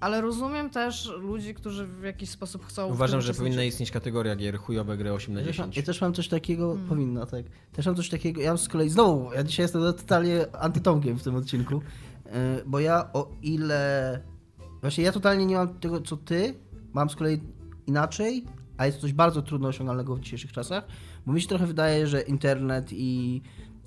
[0.00, 2.86] Ale rozumiem też ludzi, którzy w jakiś sposób chcą.
[2.86, 5.76] Uważam, że powinna istnieć kategoria gier chujowe gry 8 na 10.
[5.76, 6.88] Ja też mam coś takiego, hmm.
[6.88, 7.44] powinna, tak.
[7.72, 11.34] Też mam coś takiego, ja z kolei znowu, ja dzisiaj jestem totalnie antytomkiem w tym
[11.34, 11.82] odcinku,
[12.26, 14.20] e, bo ja o ile.
[14.80, 16.54] Właśnie ja totalnie nie mam tego, co ty,
[16.92, 17.40] mam z kolei
[17.86, 18.44] inaczej,
[18.76, 20.86] a jest to coś bardzo trudno osiągalnego w dzisiejszych czasach,
[21.26, 23.42] bo mi się trochę wydaje, że internet i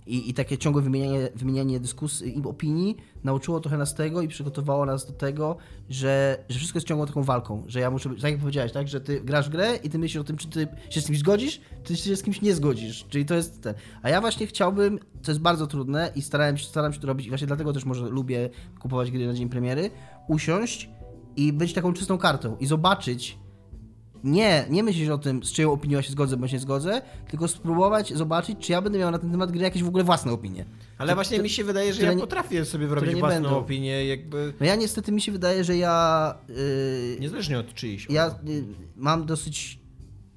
[0.08, 4.86] i, i takie ciągłe wymienianie, wymienianie dyskusji i opinii nauczyło trochę nas tego i przygotowało
[4.86, 5.58] nas do tego,
[5.90, 9.02] że, że wszystko jest ciągłą taką walką, że ja muszę tak jak powiedziałeś, tak, że
[9.02, 11.96] ty grasz grę i ty myślisz o tym, czy ty się z kimś zgodzisz, czy
[11.96, 13.74] się z kimś nie zgodzisz, czyli to jest ten.
[14.02, 17.28] A ja właśnie chciałbym, co jest bardzo trudne i starałem się, staram się to robić
[17.28, 18.50] i właśnie dlatego też może lubię
[18.80, 19.90] kupować gry na dzień premiery,
[20.28, 20.90] usiąść
[21.36, 23.38] i być taką czystą kartą i zobaczyć,
[24.24, 28.14] nie, nie myśleć o tym, z czyją opinią się zgodzę bądź nie zgodzę, tylko spróbować
[28.14, 30.66] zobaczyć, czy ja będę miał na ten temat gry jakieś w ogóle własne opinie.
[30.98, 33.58] Ale to, właśnie to, mi się wydaje, że ja nie, potrafię sobie wyrobić własną będą.
[33.58, 34.54] opinię, jakby...
[34.60, 36.36] No ja niestety mi się wydaje, że ja...
[36.50, 38.08] Yy, Niezależnie od czyjś.
[38.10, 38.64] Ja yy,
[38.96, 39.80] mam dosyć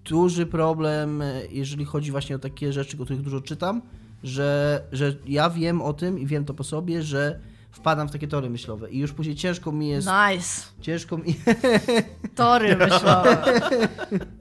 [0.04, 3.82] duży problem, y, jeżeli chodzi właśnie o takie rzeczy, o których dużo czytam,
[4.22, 7.40] że, że ja wiem o tym i wiem to po sobie, że
[7.70, 10.08] wpadam w takie tory myślowe i już później ciężko mi jest...
[10.08, 10.62] Nice!
[10.80, 11.34] Ciężko mi...
[12.34, 13.42] Tory myślowe.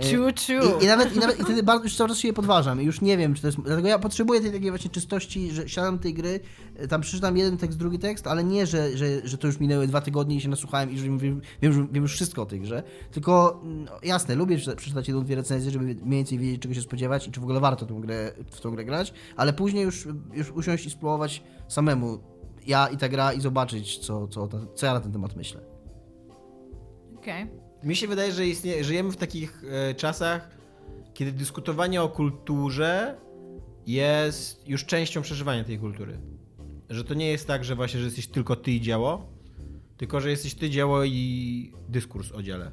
[0.00, 0.78] Ciu, ciu.
[0.80, 3.00] I, I, nawet, I nawet i wtedy bardzo już coraz się je podważam i już
[3.00, 3.60] nie wiem, czy to jest...
[3.60, 6.40] Dlatego ja potrzebuję tej takiej właśnie czystości, że siadam tej gry,
[6.76, 9.86] e, tam przeczytam jeden tekst, drugi tekst, ale nie, że, że, że to już minęły
[9.86, 12.82] dwa tygodnie i się nasłuchałem i że wiem, wiem, wiem, już wszystko o tej grze,
[13.12, 17.28] tylko no, jasne, lubię przeczytać jedną, dwie recenzje, żeby mniej więcej wiedzieć, czego się spodziewać
[17.28, 20.50] i czy w ogóle warto tą grę, w tą grę grać, ale później już, już
[20.50, 22.18] usiąść i spróbować samemu
[22.70, 25.60] ja i ta gra i zobaczyć, co, co, co ja na ten temat myślę.
[27.16, 27.42] Okej.
[27.42, 27.88] Okay.
[27.88, 30.50] Mi się wydaje, że istnie, żyjemy w takich e, czasach,
[31.14, 33.16] kiedy dyskutowanie o kulturze
[33.86, 36.18] jest już częścią przeżywania tej kultury.
[36.90, 39.32] Że to nie jest tak, że właśnie, że jesteś tylko ty i dzieło,
[39.96, 42.70] tylko że jesteś ty, dzieło i dyskurs o dziele.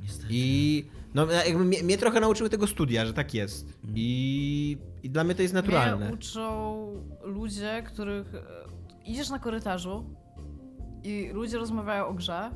[0.00, 0.28] Niestety.
[0.30, 3.66] I no, jakby mnie, mnie, trochę nauczyły tego studia, że tak jest.
[3.66, 3.94] Mhm.
[3.96, 6.06] I, I dla mnie to jest naturalne.
[6.06, 8.42] Mnie uczą ludzie, których e,
[9.04, 10.04] idziesz na korytarzu
[11.04, 12.50] i ludzie rozmawiają o grze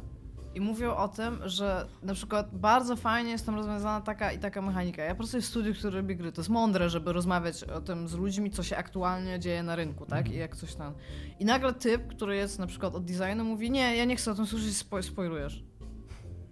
[0.54, 4.62] i mówią o tym, że na przykład bardzo fajnie jest tam rozwiązana taka i taka
[4.62, 5.02] mechanika.
[5.02, 6.32] Ja pracuję w studiu, który robi gry.
[6.32, 10.06] To jest mądre, żeby rozmawiać o tym z ludźmi, co się aktualnie dzieje na rynku,
[10.06, 10.18] tak?
[10.18, 10.36] Mhm.
[10.36, 10.94] I jak coś tam.
[11.40, 14.34] I nagle typ, który jest na przykład od designu, mówi: Nie, ja nie chcę o
[14.34, 15.67] tym słyszeć, spo spoilujesz.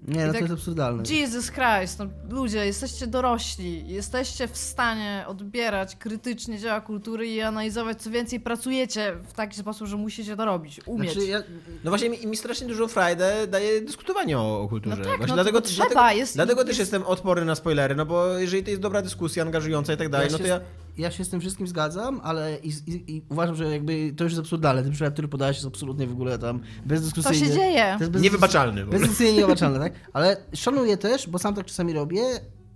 [0.02, 1.02] Nie, no tak, to jest absurdalne.
[1.10, 8.02] Jesus Christ, no, ludzie, jesteście dorośli, jesteście w stanie odbierać krytycznie dzieła kultury i analizować,
[8.02, 11.12] co więcej, pracujecie w taki sposób, że musicie to robić, umieć.
[11.12, 11.42] Znaczy, ja,
[11.84, 14.96] no właśnie mi, mi, strasznie dużo frajdę daje dyskutowanie o, o kulturze.
[14.96, 16.68] No tak, właśnie no dlatego, trzeba, dlatego, jest, dlatego jest...
[16.68, 20.08] też jestem odporny na spoilery, no bo jeżeli to jest dobra dyskusja, angażująca i tak
[20.08, 20.60] dalej, ja no to ja
[20.98, 24.32] ja się z tym wszystkim zgadzam, ale i, i, i uważam, że jakby to już
[24.32, 24.82] jest absurdalne.
[24.82, 27.38] Ten przykład, który podałeś jest absolutnie w ogóle tam bezdyskusyjny.
[27.38, 27.96] Co się dzieje?
[27.98, 28.86] To jest Niewybaczalny.
[28.86, 29.92] Bezdyskusyjnie niewybaczalne, tak?
[30.12, 32.22] Ale szanuję też, bo sam tak czasami robię,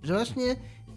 [0.03, 0.55] że właśnie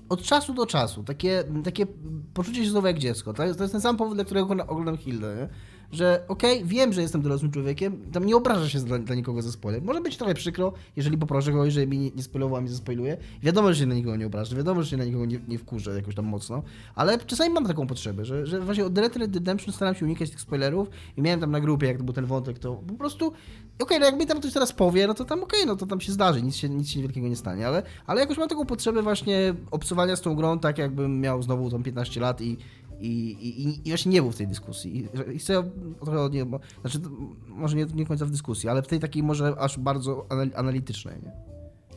[0.09, 1.87] od czasu do czasu takie, takie
[2.35, 3.33] poczucie się znowu jak dziecko.
[3.33, 5.37] To jest, to jest ten sam powód, dla którego oglądam Hildę.
[5.37, 5.49] Nie?
[5.95, 9.43] Że okej, okay, wiem, że jestem dorosłym człowiekiem, tam nie obraża się dla, dla nikogo
[9.43, 9.83] ze spoiler.
[9.83, 13.17] Może być trochę przykro, jeżeli poproszę go, jeżeli mi nie, nie spoilował, a mi zaspoiluje.
[13.43, 15.95] Wiadomo, że się na nikogo nie obrażę, wiadomo, że się na nikogo nie, nie wkurzę
[15.95, 16.63] jakoś tam mocno,
[16.95, 20.31] ale czasami mam taką potrzebę, że, że właśnie od Red Red Redemption staram się unikać
[20.31, 23.27] tych spoilerów i miałem tam na grupie, jak to był ten wątek, to po prostu
[23.27, 23.37] okej,
[23.79, 25.87] okay, no jak mi tam ktoś teraz powie, no to tam okej, okay, no to
[25.87, 28.67] tam się zdarzy, nic się, nic się wielkiego nie stanie, ale, ale jakoś mam taką
[28.67, 32.57] potrzebę właśnie obsuwania z tą grą, tak jakbym miał znowu tam 15 lat i
[33.01, 35.09] i, i, I właśnie nie był w tej dyskusji.
[35.35, 35.71] I, chcę
[36.01, 37.01] trochę od niego, znaczy
[37.47, 41.17] może nie, nie końca w dyskusji, ale w tej takiej może aż bardzo analitycznej.
[41.23, 41.33] Nie?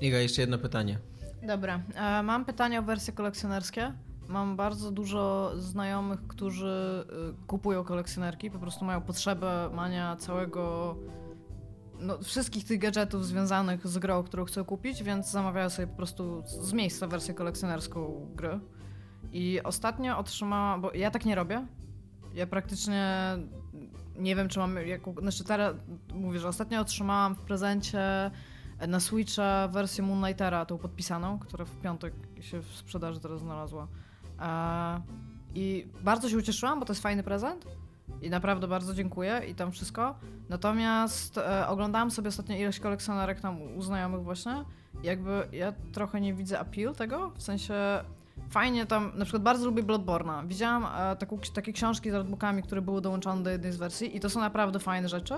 [0.07, 0.99] Iga, jeszcze jedno pytanie.
[1.47, 3.93] Dobra, e, mam pytanie o wersje kolekcjonerskie.
[4.27, 7.05] Mam bardzo dużo znajomych, którzy
[7.41, 10.95] y, kupują kolekcjonerki, po prostu mają potrzebę mania całego
[11.99, 16.43] no, wszystkich tych gadżetów związanych z grą, którą chcą kupić, więc zamawiają sobie po prostu
[16.45, 18.59] z miejsca wersję kolekcjonerską gry.
[19.32, 21.67] I ostatnio otrzymałam, bo ja tak nie robię.
[22.34, 23.38] Ja praktycznie
[24.15, 25.13] nie wiem, czy mam jaką.
[25.13, 25.75] Znaczy, teraz
[26.13, 28.32] mówię, że ostatnio otrzymałam w prezencie
[28.88, 33.88] na Switcha wersję Moonlightera, tą podpisaną, która w piątek się w sprzedaży teraz znalazła.
[34.39, 35.01] E,
[35.55, 37.65] I bardzo się ucieszyłam, bo to jest fajny prezent.
[38.21, 40.15] I naprawdę bardzo dziękuję i tam wszystko.
[40.49, 44.63] Natomiast e, oglądałam sobie ostatnio ilość kolekcjonerek tam u znajomych właśnie.
[45.03, 47.73] Jakby ja trochę nie widzę appeal tego, w sensie
[48.49, 50.47] fajnie tam, na przykład bardzo lubię Bloodborne'a.
[50.47, 54.19] Widziałam e, taką, takie książki z artbookami, które były dołączone do jednej z wersji i
[54.19, 55.33] to są naprawdę fajne rzeczy.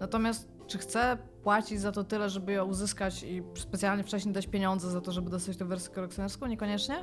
[0.00, 4.90] Natomiast czy chcę płacić za to tyle, żeby ją uzyskać i specjalnie wcześniej dać pieniądze
[4.90, 6.46] za to, żeby dostać tę wersję kolekcjonerską?
[6.46, 6.96] Niekoniecznie.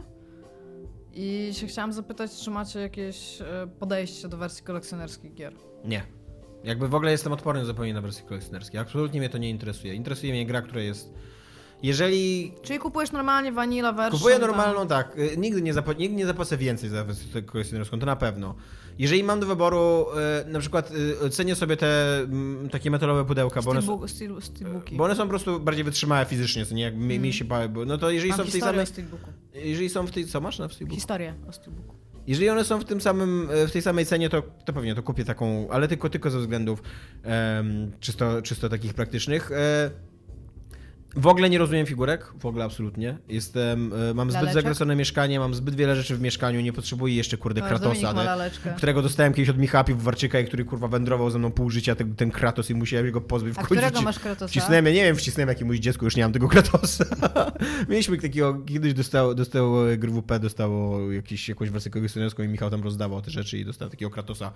[1.14, 5.54] I się chciałam zapytać, czy macie jakieś e, podejście do wersji kolekcjonerskich gier?
[5.86, 6.04] Nie.
[6.64, 8.80] Jakby w ogóle jestem odporny zupełnie na wersje kolekcjonerskie.
[8.80, 9.94] Absolutnie mnie to nie interesuje.
[9.94, 11.14] Interesuje mnie gra, która jest
[11.84, 12.54] jeżeli...
[12.62, 14.20] Czyli kupujesz normalnie vanilla wersję?
[14.20, 15.18] Kupuję normalną, tak.
[15.18, 18.56] Y, nigdy nie, zapo- nigdy nie zapłacę więcej za wersję kolekcjonerską, to na pewno.
[19.00, 20.06] Jeżeli mam do wyboru,
[20.48, 20.92] y, na przykład
[21.26, 24.02] y, cenię sobie te mm, takie metalowe pudełka, bo one, są,
[24.92, 27.22] bo one są po prostu bardziej wytrzymałe fizycznie, co nie jak mm.
[27.22, 28.86] mi się pały, no to jeżeli mam są w tej samej...
[29.54, 30.26] Jeżeli są w tej...
[30.26, 30.96] Co masz na steelbooku?
[30.96, 31.96] Historię o steelbooku.
[32.28, 35.26] Jeżeli one są w tym samym, w tej samej cenie, to, to pewnie to kupię
[35.26, 36.84] taką, ale tylko, tylko ze względów
[37.26, 39.52] um, czysto, czysto takich praktycznych.
[39.52, 39.92] E,
[41.16, 43.18] w ogóle nie rozumiem figurek, w ogóle absolutnie.
[43.30, 44.97] Jestem, e, mam zbyt laleczek?
[44.97, 48.14] mieszkanie, mam zbyt wiele rzeczy w mieszkaniu, nie potrzebuję jeszcze kurde no, Kratosa,
[48.78, 51.95] którego dostałem kiedyś od Michapi w Warczyka i który kurwa wędrował ze mną pół życia,
[51.95, 53.76] ten, ten Kratos i musiałem go pozbyć w końcu.
[53.76, 54.47] którego masz Kratosa?
[54.47, 57.05] Wcisnąłem, nie wiem, wcisnąłem jakiemuś dziecku, już nie mam tego Kratosa.
[57.89, 63.22] Mieliśmy takiego, kiedyś dostał, dostał GWP, dostało jakiś, jakąś wersję kolekcjonerską i Michał tam rozdawał
[63.22, 64.51] te rzeczy i dostał takiego Kratosa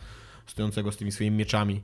[0.47, 1.81] stojącego z tymi swoimi mieczami.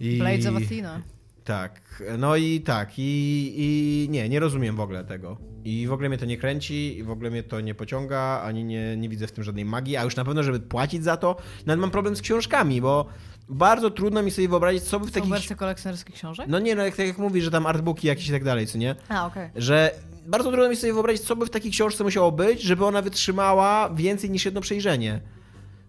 [0.00, 0.18] I...
[0.18, 1.02] Blades of Athena.
[1.44, 5.36] Tak, no i tak, i, i nie, nie rozumiem w ogóle tego.
[5.64, 8.64] I w ogóle mnie to nie kręci, i w ogóle mnie to nie pociąga, ani
[8.64, 11.36] nie, nie widzę w tym żadnej magii, a już na pewno, żeby płacić za to,
[11.66, 13.06] nawet mam problem z książkami, bo
[13.48, 15.28] bardzo trudno mi sobie wyobrazić, co by w takich...
[15.28, 16.46] Są wersje kolekcjonerskich książek?
[16.48, 18.78] No nie, no jak, tak jak mówisz, że tam artbooki jakieś i tak dalej, co
[18.78, 18.94] nie?
[19.08, 19.46] A, okej.
[19.46, 19.62] Okay.
[19.62, 19.94] Że
[20.26, 23.90] bardzo trudno mi sobie wyobrazić, co by w takiej książce musiało być, żeby ona wytrzymała
[23.94, 25.20] więcej niż jedno przejrzenie.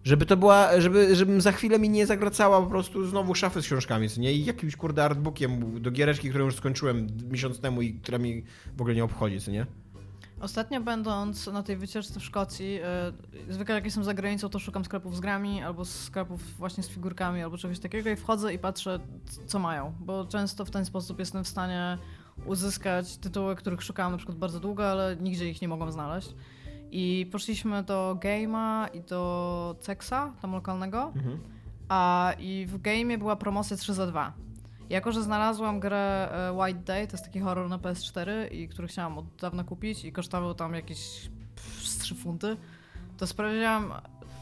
[0.04, 3.66] Żeby to była, żeby, żebym za chwilę mi nie zagracała po prostu znowu szafy z
[3.66, 4.32] książkami, co nie?
[4.32, 8.44] I jakimś kurde artbookiem do giereczki, którą już skończyłem miesiąc temu i która mi
[8.76, 9.66] w ogóle nie obchodzi, co nie?
[10.40, 14.84] Ostatnio będąc na tej wycieczce w Szkocji, yy, zwykle jak jestem za granicą, to szukam
[14.84, 19.00] sklepów z grami, albo sklepów właśnie z figurkami, albo czegoś takiego i wchodzę i patrzę,
[19.46, 21.98] co mają, bo często w ten sposób jestem w stanie
[22.46, 26.34] uzyskać tytuły, których szukałam na przykład bardzo długo, ale nigdzie ich nie mogłam znaleźć.
[26.96, 31.12] I poszliśmy do Game'a i do Cexa, tam lokalnego.
[31.16, 31.38] Mhm.
[31.88, 34.32] A i w Game'ie była promocja 3 za 2.
[34.90, 38.88] Jako, że znalazłam grę e, White Day, to jest taki horror na PS4 i który
[38.88, 41.30] chciałam od dawna kupić i kosztował tam jakieś
[41.98, 42.56] 3 funty,
[43.16, 43.92] to sprawdziłam,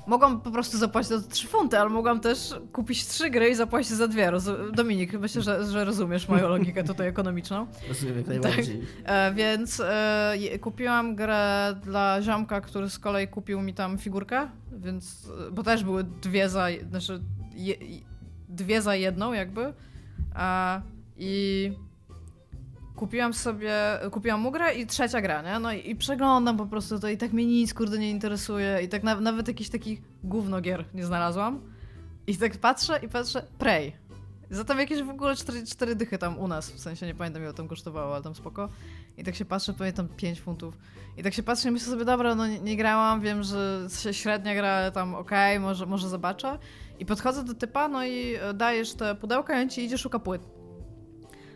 [0.06, 3.92] Mogłam po prostu zapłacić za 3 funty, ale mogłam też kupić trzy gry i zapłacić
[3.92, 4.30] za dwie.
[4.30, 7.66] Roz Dominik, myślę, że, że rozumiesz moją logikę tutaj ekonomiczną.
[7.88, 8.78] Rozumiem jak najbardziej.
[8.78, 8.86] Tak.
[9.04, 15.30] E, więc e, kupiłam grę dla ziomka, który z kolei kupił mi tam figurkę, więc,
[15.52, 17.20] bo też były dwie za, znaczy
[17.54, 17.74] je,
[18.48, 19.72] dwie za jedną jakby.
[20.36, 20.82] E,
[21.16, 21.72] I
[22.96, 23.74] kupiłam sobie,
[24.10, 25.58] kupiłam mu grę i trzecia gra, nie?
[25.58, 28.88] No i, i, przeglądam po prostu to i tak mnie nic, kurde, nie interesuje i
[28.88, 31.60] tak na, nawet jakichś takich gównogier nie znalazłam.
[32.26, 33.92] I tak patrzę i patrzę, Prey.
[34.50, 37.54] Zatem jakieś w ogóle cztery, cztery dychy tam u nas, w sensie nie pamiętam ile
[37.54, 38.68] tam kosztowało, ale tam spoko.
[39.16, 40.78] I tak się patrzę, pamiętam 5 funtów.
[41.16, 44.14] I tak się patrzę i myślę sobie, dobra, no nie, nie grałam, wiem, że się
[44.14, 46.58] średnia gra, tam okej, okay, może, może zobaczę.
[46.98, 50.61] I podchodzę do typa, no i dajesz te pudełka i on ci idzie, szuka płyt.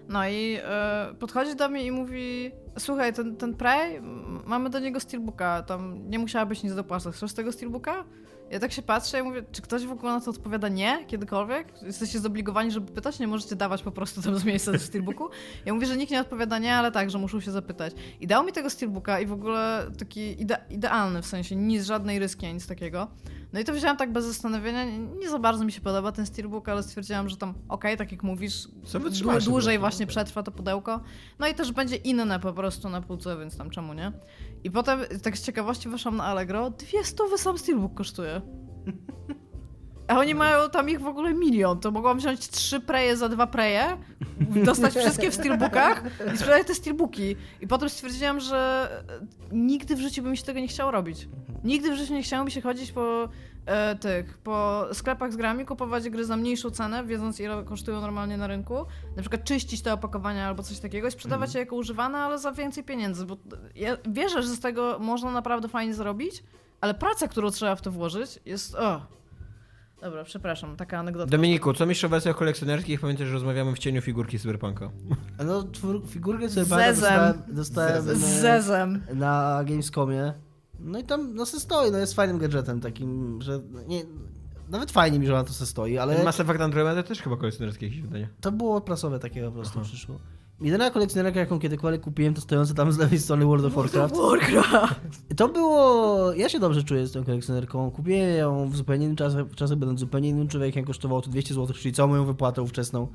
[0.09, 4.01] No i e, podchodzi do mnie i mówi: Słuchaj, ten, ten Prey,
[4.47, 7.15] mamy do niego steelbooka, tam nie musiałabyś nic dopłacać.
[7.15, 8.05] Chcesz tego steelbooka?
[8.51, 11.83] Ja tak się patrzę i mówię, czy ktoś w ogóle na to odpowiada nie kiedykolwiek?
[11.83, 15.29] Jesteście zobligowani, żeby pytać, nie możecie dawać po prostu tam z miejsca w steelbooku?
[15.65, 17.95] Ja mówię, że nikt nie odpowiada nie, ale tak, że muszą się zapytać.
[18.21, 22.19] I dał mi tego steelbooka i w ogóle taki ide idealny, w sensie nic, żadnej
[22.19, 23.09] ryski, nic takiego.
[23.53, 24.85] No i to wziąłem tak bez zastanowienia.
[25.19, 28.13] Nie za bardzo mi się podoba ten steelbook, ale stwierdziłam, że tam okej, okay, tak
[28.13, 28.69] jak mówisz,
[29.45, 31.01] dłużej właśnie przetrwa to pudełko.
[31.39, 34.13] No i też będzie inne po prostu na półce, więc tam czemu nie?
[34.65, 38.41] I potem tak z ciekawości weszłam na Allegro, dwie stówy sam steelbook kosztuje.
[40.09, 41.81] A oni mają tam ich w ogóle milion.
[41.81, 43.97] To mogłam wziąć trzy preje za dwa preje,
[44.65, 46.03] dostać wszystkie w steelbookach
[46.35, 47.37] i sprzedać te steelbooki.
[47.61, 48.89] I potem stwierdziłam, że
[49.53, 51.29] nigdy w życiu bym się tego nie chciał robić.
[51.65, 53.29] Nigdy w życiu nie chciało mi się chodzić po
[53.67, 58.37] e, tych, po sklepach z grami, kupować gry za mniejszą cenę, wiedząc ile kosztują normalnie
[58.37, 58.87] na rynku.
[59.17, 61.59] Na przykład czyścić te opakowania albo coś takiego i sprzedawać mhm.
[61.59, 63.27] je jako używane, ale za więcej pieniędzy.
[63.27, 63.37] Bo
[63.75, 66.45] ja wierzę, że z tego można naprawdę fajnie zrobić,
[66.81, 68.75] ale praca, którą trzeba w to włożyć jest...
[68.75, 69.07] Oh.
[70.01, 71.31] Dobra, przepraszam, taka anegdota.
[71.31, 73.01] Dominiku, co myślisz o wersjach kolekcjonerskich?
[73.01, 74.91] Pamiętaj, że rozmawiamy w cieniu figurki Cyberpunka.
[75.47, 75.65] No,
[76.07, 78.41] figurkę Cyberpunka dostałem, dostałem Zezem.
[78.41, 79.03] Zezem.
[79.15, 80.33] na Gamescomie.
[80.81, 84.03] No i tam no se stoi, no jest fajnym gadżetem takim, że nie,
[84.69, 86.25] nawet fajnie mi, że ona to se stoi, ale...
[86.25, 88.29] Mass Effect Andromeda też chyba kolekcjonerskie jakieś wydanie.
[88.41, 89.89] To było prasowe takie po prostu Aha.
[89.89, 90.19] przyszło.
[90.61, 94.17] Jedyna kolekcjonerka, jaką kiedykolwiek kupiłem, to stojące tam z lewej strony World of Warcraft.
[94.17, 95.01] Warcraft!
[95.37, 96.33] To było...
[96.33, 97.91] Ja się dobrze czuję z tą kolekcjonerką.
[97.91, 101.55] Kupiłem ją w zupełnie innym czasie, w czasie będąc zupełnie innym człowiekiem, kosztowało to 200
[101.55, 103.09] zł, czyli całą moją wypłatę ówczesną.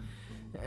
[0.53, 0.61] Yy,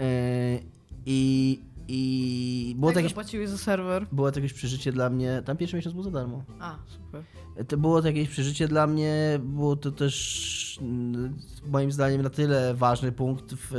[1.07, 3.49] I i było tak, jakieś.
[3.49, 4.07] Za serwer.
[4.13, 5.43] Było to jakieś przeżycie dla mnie.
[5.45, 6.45] Tam pierwszy miesiąc był za darmo.
[6.61, 7.23] A, super.
[7.69, 9.41] To było to jakieś przeżycie dla mnie.
[9.43, 13.73] Było to też mm, moim zdaniem na tyle ważny punkt, w,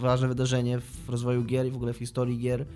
[0.00, 2.66] ważne wydarzenie w rozwoju gier i w ogóle w historii gier,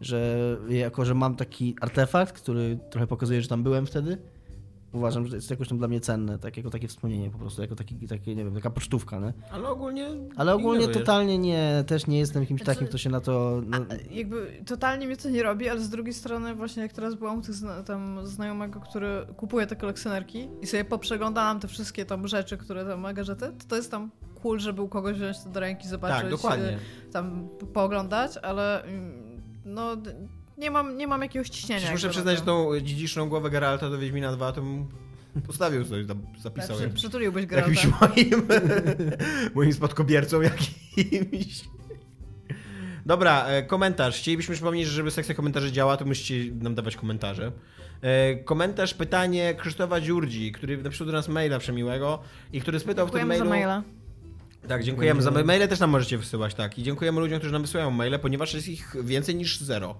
[0.00, 0.36] że
[0.68, 4.18] jako, że mam taki artefakt, który trochę pokazuje, że tam byłem wtedy
[4.92, 7.74] uważam, że jest jakoś tam dla mnie cenne, tak, jako takie wspomnienie po prostu, jako
[7.74, 9.32] taki, takie, nie wiem, taka pocztówka, nie?
[9.50, 10.08] Ale ogólnie...
[10.36, 13.62] Ale ogólnie totalnie nie, też nie jestem kimś takim, kto się na to...
[13.66, 13.76] No...
[13.76, 17.38] A, jakby totalnie mnie to nie robi, ale z drugiej strony właśnie jak teraz byłam
[17.38, 22.28] u tych zna tam znajomego, który kupuje te kolekcjonerki i sobie poprzeglądałam te wszystkie tam
[22.28, 24.10] rzeczy, które tam ma gadżety, to to jest tam
[24.42, 26.78] cool, żeby u kogoś wziąć to do ręki, zobaczyć, tak, dokładnie.
[27.12, 29.96] tam pooglądać, ale mm, no
[30.60, 31.90] nie mam, nie mam jakiegoś ciśnienia.
[31.92, 34.62] muszę przyznać, że tą dziedziczną głowę Geralta do Wiedźmina 2 to
[35.46, 36.06] postawił coś,
[36.38, 36.78] zapisał.
[36.78, 37.70] Tak, przytuliłbyś Geralta.
[37.70, 38.46] Jakimś moim,
[39.54, 41.64] moim spadkobiercą jakimś.
[43.06, 44.18] Dobra, e, komentarz.
[44.18, 47.52] Chcielibyśmy przypomnieć, że żeby sekcja komentarzy działa, to musicie nam dawać komentarze.
[48.02, 52.18] E, komentarz, pytanie Krzysztofa Dziurdzi, który napisał do nas maila przemiłego
[52.52, 53.64] i który spytał dziękujemy w tym mailu...
[53.64, 53.82] za maila.
[54.68, 56.78] Tak, dziękujemy za maile też nam możecie wysyłać, tak.
[56.78, 59.94] I dziękujemy ludziom, którzy nam wysyłają maile, ponieważ jest ich więcej niż zero.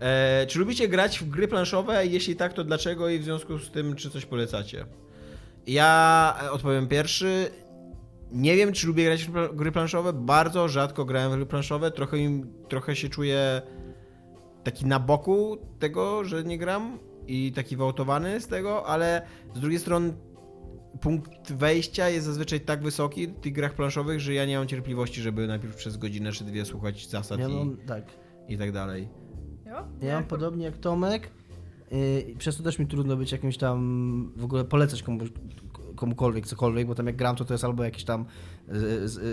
[0.00, 2.06] E, czy lubicie grać w gry planszowe?
[2.06, 4.86] Jeśli tak, to dlaczego i w związku z tym, czy coś polecacie?
[5.66, 7.50] Ja odpowiem pierwszy.
[8.32, 10.12] Nie wiem, czy lubię grać w gry planszowe.
[10.12, 11.90] Bardzo rzadko grałem w gry planszowe.
[11.90, 13.62] Trochę, im, trochę się czuję
[14.64, 19.22] taki na boku tego, że nie gram i taki wałtowany z tego, ale
[19.54, 20.14] z drugiej strony
[21.00, 25.22] punkt wejścia jest zazwyczaj tak wysoki w tych grach planszowych, że ja nie mam cierpliwości,
[25.22, 28.04] żeby najpierw przez godzinę czy dwie słuchać zasad i, tak.
[28.48, 29.08] i tak dalej.
[30.02, 31.30] Ja mam podobnie jak Tomek.
[31.90, 35.28] Yy, przez to też mi trudno być jakimś tam, w ogóle polecać komuś
[35.96, 38.24] komukolwiek cokolwiek, bo tam jak gram, to to jest albo jakiś tam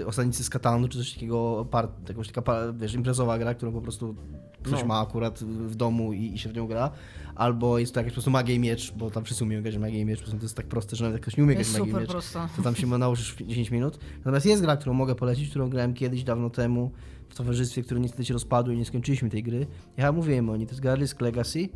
[0.06, 4.16] Osadnicy z Katanu, czy coś takiego, part, jakąś taka, wiesz, imprezowa gra, którą po prostu
[4.64, 4.88] ktoś no.
[4.88, 6.92] ma akurat w domu i, i się w nią gra,
[7.36, 10.00] albo jest to jakaś po prostu magia i miecz, bo tam wszyscy umieją grać magia
[10.00, 11.74] i miecz, po prostu to jest tak proste, że nawet jak ktoś nie umie grać
[11.74, 12.48] magia i miecz, prosto.
[12.56, 14.00] to tam się nauczysz w 10 minut.
[14.18, 16.92] Natomiast jest gra, którą mogę polecić, którą grałem kiedyś, dawno temu,
[17.32, 19.68] w towarzystwie, które niestety się rozpadło i nie skończyliśmy tej gry.
[19.98, 21.70] Ja mówiłem o niej, to jest gra Legacy,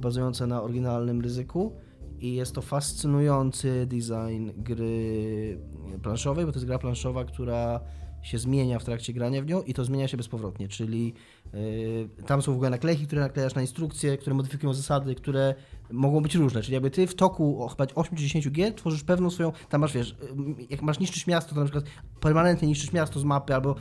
[0.00, 1.72] bazująca na oryginalnym ryzyku
[2.20, 5.58] i jest to fascynujący design gry
[6.02, 7.80] planszowej, bo to jest gra planszowa, która
[8.22, 11.14] się zmienia w trakcie grania w nią i to zmienia się bezpowrotnie, czyli
[11.52, 15.54] yy, tam są w ogóle naklejki, które naklejasz na instrukcje, które modyfikują zasady, które
[15.90, 19.30] mogą być różne, czyli jakby ty w toku chyba 8 czy 10 gier tworzysz pewną
[19.30, 20.16] swoją, tam masz wiesz,
[20.58, 21.84] yy, jak masz niszczyć miasto, to na przykład
[22.20, 23.74] permanentnie niszczysz miasto z mapy, albo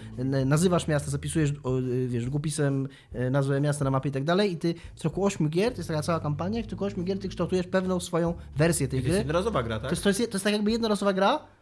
[0.46, 4.58] nazywasz miasto, zapisujesz yy, wiesz, długopisem yy, nazwę miasta na mapie i tak dalej i
[4.58, 7.30] ty w toku 8 gier, to jest taka cała kampania, w toku 8 gier ty
[7.30, 9.10] kształtujesz pewną swoją wersję tej gry.
[9.10, 9.89] To jest jednorazowa gra, tak?
[9.89, 11.61] To jest, to jest, to jest tak jakby jednorazowa gra, Y,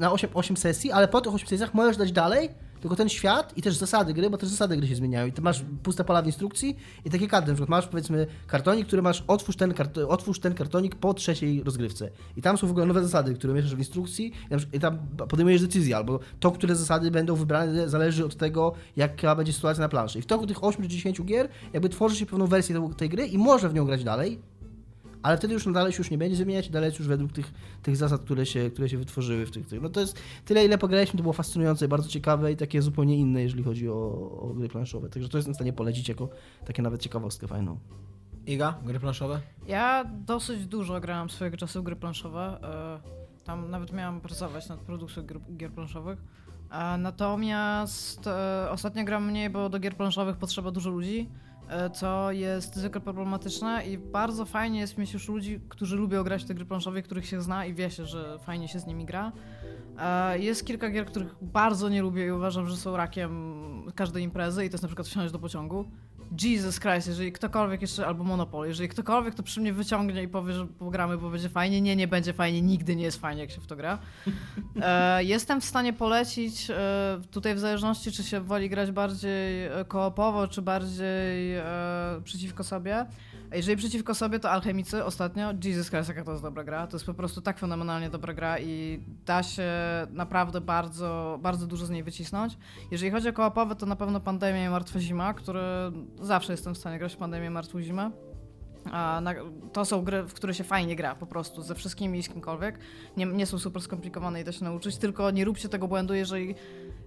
[0.00, 2.48] na 8, 8 sesji, ale po tych 8 sesjach możesz dać dalej,
[2.80, 5.26] tylko ten świat i też zasady gry, bo też zasady gry się zmieniają.
[5.26, 8.86] I ty masz puste pola w instrukcji i takie karty, na przykład masz powiedzmy kartonik,
[8.86, 12.10] który masz otwórz ten, kart, otwórz ten kartonik po trzeciej rozgrywce.
[12.36, 14.32] I tam są w ogóle nowe zasady, które mieszasz w instrukcji
[14.72, 14.98] i tam
[15.28, 19.88] podejmujesz decyzję, albo to, które zasady będą wybrane zależy od tego, jaka będzie sytuacja na
[19.88, 20.18] planszy.
[20.18, 23.26] I w toku tych 8 czy 10 gier jakby tworzy się pewną wersję tej gry
[23.26, 24.38] i może w nią grać dalej,
[25.22, 27.52] ale wtedy już dalej się już nie będzie zmieniać, dalej już według tych,
[27.82, 29.82] tych zasad, które się, które się wytworzyły w tych, tych.
[29.82, 33.42] No to jest tyle, ile pograliśmy, to było fascynujące, bardzo ciekawe i takie zupełnie inne,
[33.42, 33.94] jeżeli chodzi o,
[34.40, 35.08] o gry planszowe.
[35.08, 36.28] Także to jestem w stanie polecić jako
[36.66, 37.78] takie nawet ciekawostkę fajną.
[38.46, 39.40] Iga, gry planszowe?
[39.66, 42.58] Ja dosyć dużo grałam swojego czasu w gry planszowe.
[42.62, 46.18] E, tam nawet miałam pracować nad produkcją gier, gier planszowych.
[46.98, 51.28] Natomiast e, ostatnio gram mniej, bo do gier planszowych potrzeba dużo ludzi.
[51.68, 56.44] E, co jest zwykle problematyczne i bardzo fajnie jest mieć już ludzi, którzy lubią grać
[56.44, 59.04] w te gry planszowe, których się zna i wie się, że fajnie się z nimi
[59.04, 59.32] gra.
[59.98, 63.62] E, jest kilka gier, których bardzo nie lubię i uważam, że są rakiem
[63.94, 65.84] każdej imprezy i to jest na przykład wsiąść do pociągu.
[66.42, 70.52] Jesus Christ, jeżeli ktokolwiek jeszcze, albo Monopoly, jeżeli ktokolwiek to przy mnie wyciągnie i powie,
[70.52, 73.60] że pogramy, bo będzie fajnie, nie, nie będzie fajnie, nigdy nie jest fajnie, jak się
[73.60, 73.98] w to gra.
[74.82, 79.84] E, jestem w stanie polecić, e, tutaj w zależności, czy się woli grać bardziej e,
[79.88, 81.64] koopowo, czy bardziej e,
[82.24, 83.06] przeciwko sobie,
[83.54, 86.86] jeżeli przeciwko sobie, to Alchemicy ostatnio, Jesus Christ, jaka to jest dobra gra.
[86.86, 89.72] To jest po prostu tak fenomenalnie dobra gra i da się
[90.10, 92.58] naprawdę bardzo, bardzo dużo z niej wycisnąć.
[92.90, 95.92] Jeżeli chodzi o koopowe, to na pewno Pandemia i Martwa Zima, które
[96.22, 98.10] zawsze jestem w stanie grać w Pandemię i Martwą Zimę.
[99.22, 99.34] Na,
[99.72, 102.78] to są gry, w które się fajnie gra po prostu, ze wszystkimi i z kimkolwiek.
[103.16, 106.54] Nie, nie są super skomplikowane i da się nauczyć, tylko nie róbcie tego błędu, jeżeli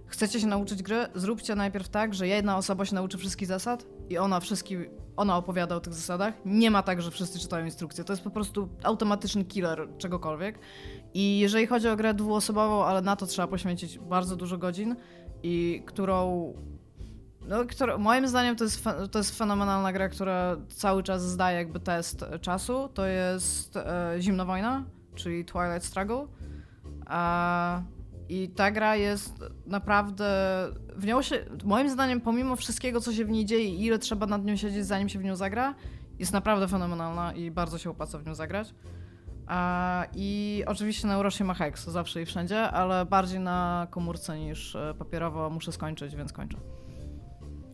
[0.06, 4.18] chcecie się nauczyć gry, zróbcie najpierw tak, że jedna osoba się nauczy wszystkich zasad i
[4.18, 4.86] ona wszystkim,
[5.16, 6.34] ona opowiada o tych zasadach.
[6.44, 8.04] Nie ma tak, że wszyscy czytają instrukcje.
[8.04, 10.58] To jest po prostu automatyczny killer czegokolwiek.
[11.14, 14.96] I jeżeli chodzi o grę dwuosobową, ale na to trzeba poświęcić bardzo dużo godzin
[15.42, 16.54] i którą
[17.48, 21.80] no, która, moim zdaniem to jest, to jest fenomenalna gra, która cały czas zdaje jakby
[21.80, 22.88] test czasu.
[22.94, 24.84] To jest e, Zimna Wojna,
[25.14, 26.26] czyli Twilight Struggle.
[27.06, 27.82] A
[28.28, 30.26] i ta gra jest naprawdę.
[30.96, 34.26] W nią się, moim zdaniem, pomimo wszystkiego, co się w niej dzieje i ile trzeba
[34.26, 35.74] nad nią siedzieć, zanim się w nią zagra,
[36.18, 38.74] jest naprawdę fenomenalna i bardzo się opłaca w nią zagrać.
[40.14, 44.94] I oczywiście na Eurosie ma Hex zawsze i wszędzie, ale bardziej na komórce niż e,
[44.98, 46.58] papierowo muszę skończyć, więc kończę.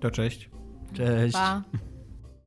[0.00, 0.50] To cześć.
[0.92, 1.34] Cześć.
[1.34, 1.62] Pa.